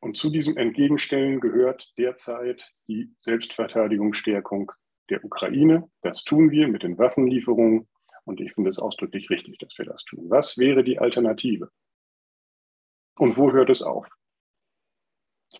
[0.00, 4.70] Und zu diesem Entgegenstellen gehört derzeit die Selbstverteidigungsstärkung
[5.08, 5.90] der Ukraine.
[6.02, 7.88] Das tun wir mit den Waffenlieferungen.
[8.24, 10.28] Und ich finde es ausdrücklich richtig, dass wir das tun.
[10.28, 11.70] Was wäre die Alternative?
[13.16, 14.08] Und wo hört es auf?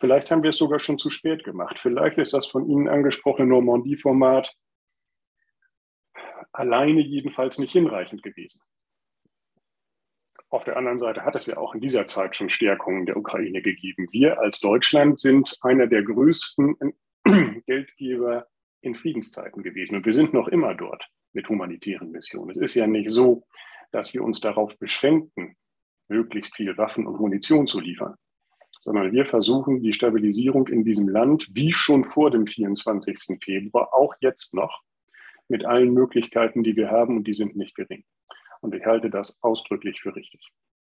[0.00, 1.78] Vielleicht haben wir es sogar schon zu spät gemacht.
[1.80, 4.54] Vielleicht ist das von Ihnen angesprochene Normandie-Format
[6.52, 8.62] alleine jedenfalls nicht hinreichend gewesen.
[10.54, 13.60] Auf der anderen Seite hat es ja auch in dieser Zeit schon Stärkungen der Ukraine
[13.60, 14.06] gegeben.
[14.12, 16.76] Wir als Deutschland sind einer der größten
[17.66, 18.46] Geldgeber
[18.80, 22.50] in Friedenszeiten gewesen und wir sind noch immer dort mit humanitären Missionen.
[22.50, 23.44] Es ist ja nicht so,
[23.90, 25.56] dass wir uns darauf beschränken,
[26.06, 28.14] möglichst viel Waffen und Munition zu liefern,
[28.80, 33.40] sondern wir versuchen die Stabilisierung in diesem Land, wie schon vor dem 24.
[33.42, 34.82] Februar, auch jetzt noch,
[35.48, 38.04] mit allen Möglichkeiten, die wir haben, und die sind nicht gering.
[38.64, 40.40] Und ich halte das ausdrücklich für richtig.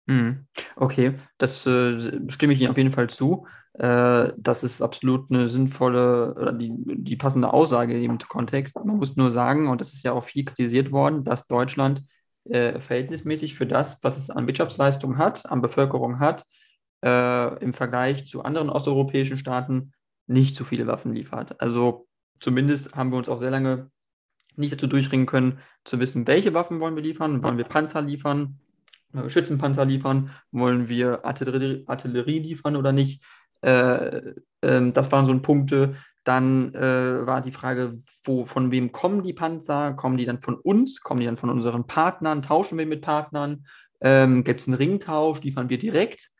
[0.04, 0.46] Mhm.
[0.76, 3.46] Okay, das äh, stimme ich Ihnen auf jeden Fall zu.
[3.72, 8.76] Äh, das ist absolut eine sinnvolle oder die, die passende Aussage im Kontext.
[8.76, 12.02] Man muss nur sagen, und das ist ja auch viel kritisiert worden, dass Deutschland
[12.44, 16.44] äh, verhältnismäßig für das, was es an Wirtschaftsleistung hat, an Bevölkerung hat,
[17.02, 19.92] äh, im Vergleich zu anderen osteuropäischen Staaten
[20.26, 21.58] nicht zu viele Waffen liefert.
[21.58, 22.06] Also
[22.38, 23.90] zumindest haben wir uns auch sehr lange
[24.56, 27.42] nicht dazu durchringen können, zu wissen, welche Waffen wollen wir liefern.
[27.42, 28.58] Wollen wir Panzer liefern?
[29.12, 30.30] Wollen wir Schützenpanzer liefern?
[30.50, 33.22] Wollen wir Artillerie, Artillerie liefern oder nicht?
[33.62, 35.96] Äh, äh, das waren so Punkte.
[36.24, 39.92] Dann äh, war die Frage, wo, von wem kommen die Panzer?
[39.94, 41.00] Kommen die dann von uns?
[41.00, 42.42] Kommen die dann von unseren Partnern?
[42.42, 43.66] Tauschen wir mit Partnern?
[44.00, 45.42] Ähm, Gibt es einen Ringtausch?
[45.42, 46.30] Liefern wir direkt?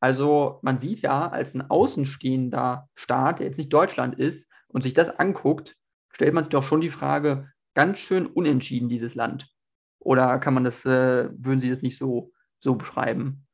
[0.00, 4.94] Also man sieht ja, als ein außenstehender Staat, der jetzt nicht Deutschland ist und sich
[4.94, 5.76] das anguckt,
[6.10, 7.48] stellt man sich doch schon die Frage,
[7.78, 9.48] ganz schön unentschieden, dieses Land.
[10.00, 13.46] Oder kann man das, äh, würden Sie das nicht so, so beschreiben?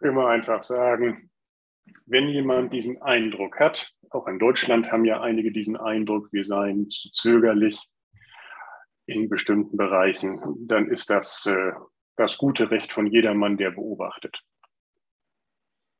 [0.00, 1.30] Immer einfach sagen,
[2.06, 6.88] wenn jemand diesen Eindruck hat, auch in Deutschland haben ja einige diesen Eindruck, wir seien
[6.88, 7.78] zu zögerlich
[9.04, 11.72] in bestimmten Bereichen, dann ist das äh,
[12.16, 14.40] das gute Recht von jedermann, der beobachtet.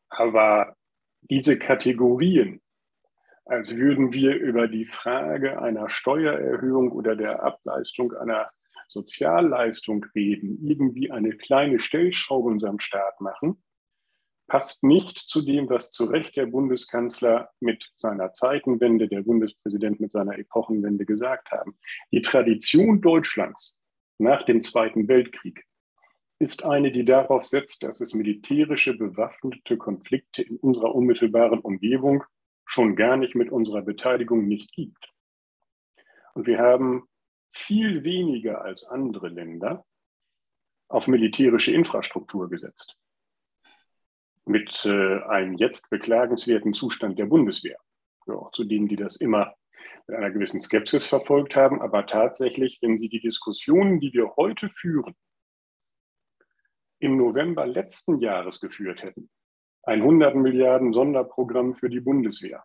[0.08, 0.74] Aber
[1.20, 2.61] diese Kategorien,
[3.44, 8.46] als würden wir über die Frage einer Steuererhöhung oder der Ableistung einer
[8.88, 13.62] Sozialleistung reden, irgendwie eine kleine Stellschraube unserem Staat machen,
[14.46, 20.12] passt nicht zu dem, was zu Recht der Bundeskanzler mit seiner Zeitenwende, der Bundespräsident mit
[20.12, 21.78] seiner Epochenwende gesagt haben.
[22.10, 23.78] Die Tradition Deutschlands
[24.18, 25.64] nach dem Zweiten Weltkrieg
[26.38, 32.24] ist eine, die darauf setzt, dass es militärische bewaffnete Konflikte in unserer unmittelbaren Umgebung
[32.72, 35.12] schon gar nicht mit unserer Beteiligung nicht gibt.
[36.32, 37.06] Und wir haben
[37.50, 39.84] viel weniger als andere Länder
[40.88, 42.96] auf militärische Infrastruktur gesetzt.
[44.46, 47.76] Mit äh, einem jetzt beklagenswerten Zustand der Bundeswehr.
[48.26, 49.54] Ja, auch zu denen, die das immer
[50.06, 51.82] mit einer gewissen Skepsis verfolgt haben.
[51.82, 55.14] Aber tatsächlich, wenn Sie die Diskussionen, die wir heute führen,
[57.00, 59.28] im November letzten Jahres geführt hätten,
[59.84, 62.64] 100 Milliarden Sonderprogramm für die Bundeswehr.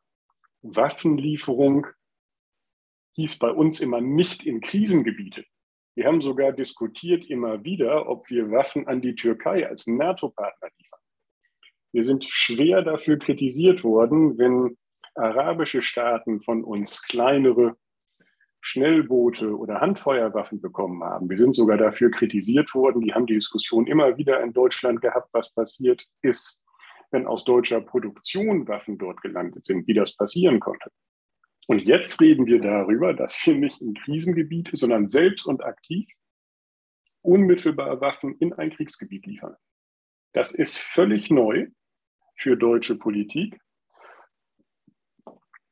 [0.62, 1.88] Waffenlieferung
[3.14, 5.46] hieß bei uns immer nicht in Krisengebiete.
[5.96, 11.00] Wir haben sogar diskutiert immer wieder, ob wir Waffen an die Türkei als NATO-Partner liefern.
[11.92, 14.78] Wir sind schwer dafür kritisiert worden, wenn
[15.16, 17.76] arabische Staaten von uns kleinere
[18.62, 21.30] Schnellboote oder Handfeuerwaffen bekommen haben.
[21.30, 23.02] Wir sind sogar dafür kritisiert worden.
[23.02, 26.64] Die haben die Diskussion immer wieder in Deutschland gehabt, was passiert ist,
[27.12, 30.92] wenn aus deutscher Produktion Waffen dort gelandet sind, wie das passieren konnte.
[31.68, 36.10] Und jetzt reden wir darüber, dass wir nicht in Krisengebiete, sondern selbst und aktiv
[37.22, 39.56] unmittelbar Waffen in ein Kriegsgebiet liefern.
[40.34, 41.68] Das ist völlig neu
[42.38, 43.60] für deutsche Politik.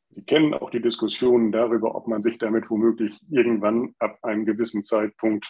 [0.09, 4.83] Sie kennen auch die Diskussionen darüber, ob man sich damit womöglich irgendwann ab einem gewissen
[4.83, 5.49] Zeitpunkt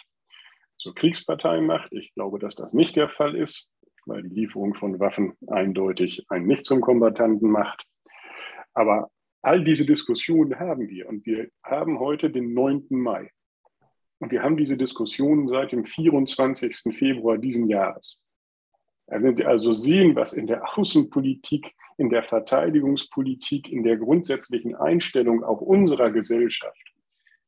[0.76, 1.92] zur Kriegspartei macht.
[1.92, 3.72] Ich glaube, dass das nicht der Fall ist
[4.06, 7.84] weil die Lieferung von Waffen eindeutig einen nicht zum Kombattanten macht.
[8.72, 9.10] Aber
[9.46, 12.86] All diese Diskussionen haben wir und wir haben heute den 9.
[12.90, 13.30] Mai.
[14.18, 16.92] Und wir haben diese Diskussionen seit dem 24.
[16.92, 18.20] Februar diesen Jahres.
[19.06, 25.44] Wenn Sie also sehen, was in der Außenpolitik, in der Verteidigungspolitik, in der grundsätzlichen Einstellung
[25.44, 26.92] auch unserer Gesellschaft,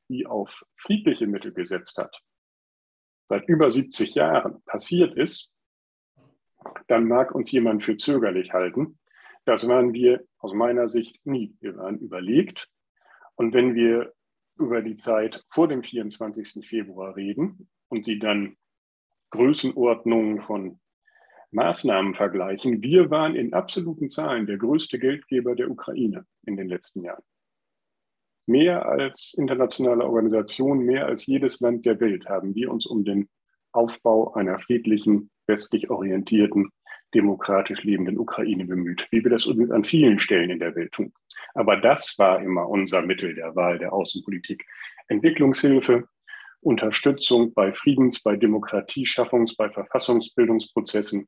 [0.08, 2.16] die auf friedliche Mittel gesetzt hat,
[3.26, 5.52] seit über 70 Jahren passiert ist,
[6.86, 8.98] dann mag uns jemand für zögerlich halten.
[9.44, 11.56] Das waren wir aus meiner Sicht nie.
[11.60, 12.68] Wir waren überlegt.
[13.34, 14.12] Und wenn wir
[14.58, 16.66] über die Zeit vor dem 24.
[16.66, 18.56] Februar reden und sie dann
[19.30, 20.80] Größenordnungen von
[21.50, 27.04] Maßnahmen vergleichen, wir waren in absoluten Zahlen der größte Geldgeber der Ukraine in den letzten
[27.04, 27.22] Jahren.
[28.46, 33.28] Mehr als internationale Organisationen, mehr als jedes Land der Welt haben wir uns um den
[33.72, 36.70] Aufbau einer friedlichen, westlich orientierten,
[37.14, 41.12] demokratisch lebenden Ukraine bemüht, wie wir das übrigens an vielen Stellen in der Welt tun.
[41.54, 44.64] Aber das war immer unser Mittel der Wahl der Außenpolitik.
[45.08, 46.06] Entwicklungshilfe,
[46.60, 51.26] Unterstützung bei Friedens-, bei Demokratieschaffungs-, bei Verfassungsbildungsprozessen.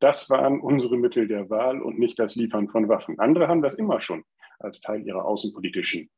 [0.00, 3.18] Das waren unsere Mittel der Wahl und nicht das Liefern von Waffen.
[3.18, 4.24] Andere haben das immer schon
[4.58, 6.10] als Teil ihrer außenpolitischen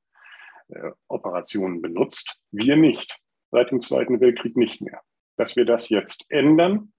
[0.68, 2.38] äh, Operationen benutzt.
[2.52, 3.12] Wir nicht.
[3.50, 5.00] Seit dem Zweiten Weltkrieg nicht mehr.
[5.36, 6.91] Dass wir das jetzt ändern,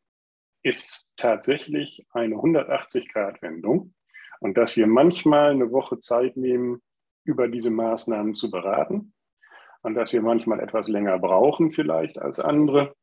[0.63, 3.93] ist tatsächlich eine 180-Grad-Wendung
[4.39, 6.81] und dass wir manchmal eine Woche Zeit nehmen,
[7.25, 9.13] über diese Maßnahmen zu beraten
[9.81, 12.95] und dass wir manchmal etwas länger brauchen vielleicht als andere.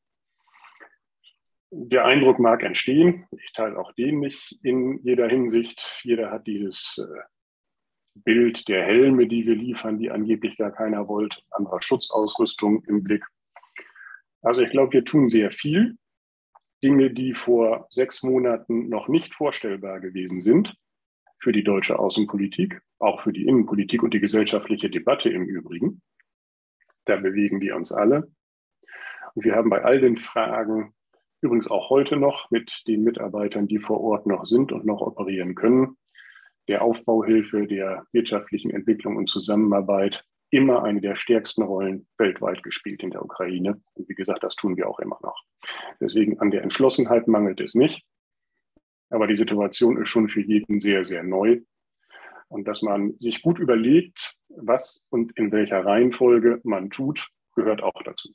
[1.70, 6.00] Der Eindruck mag entstehen, ich teile auch den nicht in jeder Hinsicht.
[6.02, 7.20] Jeder hat dieses äh,
[8.14, 13.24] Bild der Helme, die wir liefern, die angeblich gar keiner wollte, anderer Schutzausrüstung im Blick.
[14.42, 15.96] Also ich glaube, wir tun sehr viel.
[16.82, 20.74] Dinge, die vor sechs Monaten noch nicht vorstellbar gewesen sind
[21.38, 26.02] für die deutsche Außenpolitik, auch für die Innenpolitik und die gesellschaftliche Debatte im Übrigen.
[27.06, 28.30] Da bewegen wir uns alle.
[29.34, 30.94] Und wir haben bei all den Fragen,
[31.40, 35.54] übrigens auch heute noch mit den Mitarbeitern, die vor Ort noch sind und noch operieren
[35.54, 35.96] können,
[36.68, 43.10] der Aufbauhilfe, der wirtschaftlichen Entwicklung und Zusammenarbeit immer eine der stärksten Rollen weltweit gespielt in
[43.10, 43.80] der Ukraine.
[43.94, 45.42] Und wie gesagt, das tun wir auch immer noch.
[46.00, 48.04] Deswegen an der Entschlossenheit mangelt es nicht.
[49.10, 51.60] Aber die Situation ist schon für jeden sehr, sehr neu.
[52.48, 58.02] Und dass man sich gut überlegt, was und in welcher Reihenfolge man tut, gehört auch
[58.04, 58.30] dazu.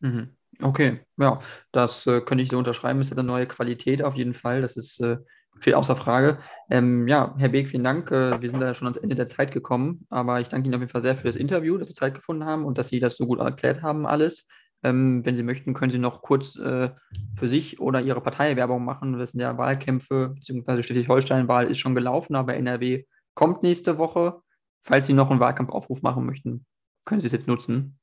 [0.00, 0.36] Mhm.
[0.62, 1.40] Okay, ja,
[1.72, 3.00] das äh, könnte ich so unterschreiben.
[3.00, 4.60] Es hat eine neue Qualität auf jeden Fall.
[4.60, 5.16] Das ist äh,
[5.60, 6.38] Steht außer Frage.
[6.68, 8.10] Ähm, ja, Herr Beek, vielen Dank.
[8.10, 10.80] Äh, wir sind da schon ans Ende der Zeit gekommen, aber ich danke Ihnen auf
[10.80, 13.16] jeden Fall sehr für das Interview, dass Sie Zeit gefunden haben und dass Sie das
[13.16, 14.48] so gut erklärt haben, alles.
[14.84, 16.90] Ähm, wenn Sie möchten, können Sie noch kurz äh,
[17.36, 19.18] für sich oder Ihre Partei Werbung machen.
[19.18, 23.04] Das sind ja Wahlkämpfe, beziehungsweise Schleswig-Holstein-Wahl ist schon gelaufen, aber NRW
[23.34, 24.42] kommt nächste Woche.
[24.82, 26.66] Falls Sie noch einen Wahlkampfaufruf machen möchten,
[27.06, 27.98] können Sie es jetzt nutzen.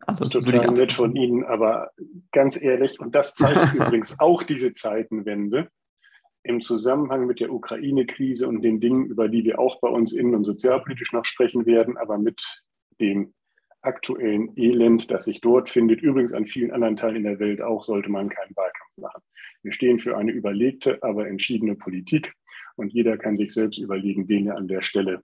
[0.00, 1.90] Also das total nett von Ihnen, aber
[2.32, 5.68] ganz ehrlich, und das zeigt übrigens auch diese Zeitenwende,
[6.42, 10.34] im Zusammenhang mit der Ukraine-Krise und den Dingen, über die wir auch bei uns innen-
[10.34, 12.42] und sozialpolitisch noch sprechen werden, aber mit
[13.00, 13.34] dem
[13.82, 18.10] aktuellen Elend, das sich dort findet, übrigens an vielen anderen Teilen der Welt auch, sollte
[18.10, 19.22] man keinen Wahlkampf machen.
[19.62, 22.32] Wir stehen für eine überlegte, aber entschiedene Politik
[22.76, 25.22] und jeder kann sich selbst überlegen, wen er an der Stelle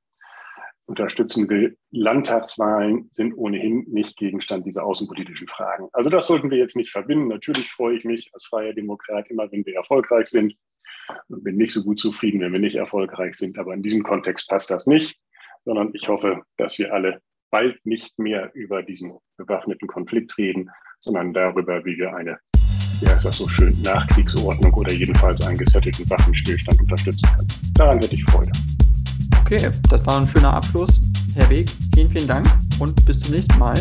[0.87, 1.77] unterstützen will.
[1.93, 5.89] Landtagswahlen sind ohnehin nicht Gegenstand dieser außenpolitischen Fragen.
[5.93, 7.29] Also das sollten wir jetzt nicht verbinden.
[7.29, 10.55] Natürlich freue ich mich als freier Demokrat immer, wenn wir erfolgreich sind
[11.29, 13.59] und bin nicht so gut zufrieden, wenn wir nicht erfolgreich sind.
[13.59, 15.19] Aber in diesem Kontext passt das nicht,
[15.65, 17.23] sondern ich hoffe, dass wir alle
[17.55, 22.37] bald nicht mehr über diesen bewaffneten Konflikt reden, sondern darüber, wie wir eine,
[23.01, 27.49] wie heißt das so schön, Nachkriegsordnung oder jedenfalls einen gesettelten Waffenstillstand unterstützen können.
[27.75, 28.51] Daran hätte ich Freude.
[29.43, 31.01] Okay, das war ein schöner Abschluss.
[31.37, 32.45] Herr Weg, vielen, vielen Dank
[32.81, 33.77] und bis zum nächsten Mal.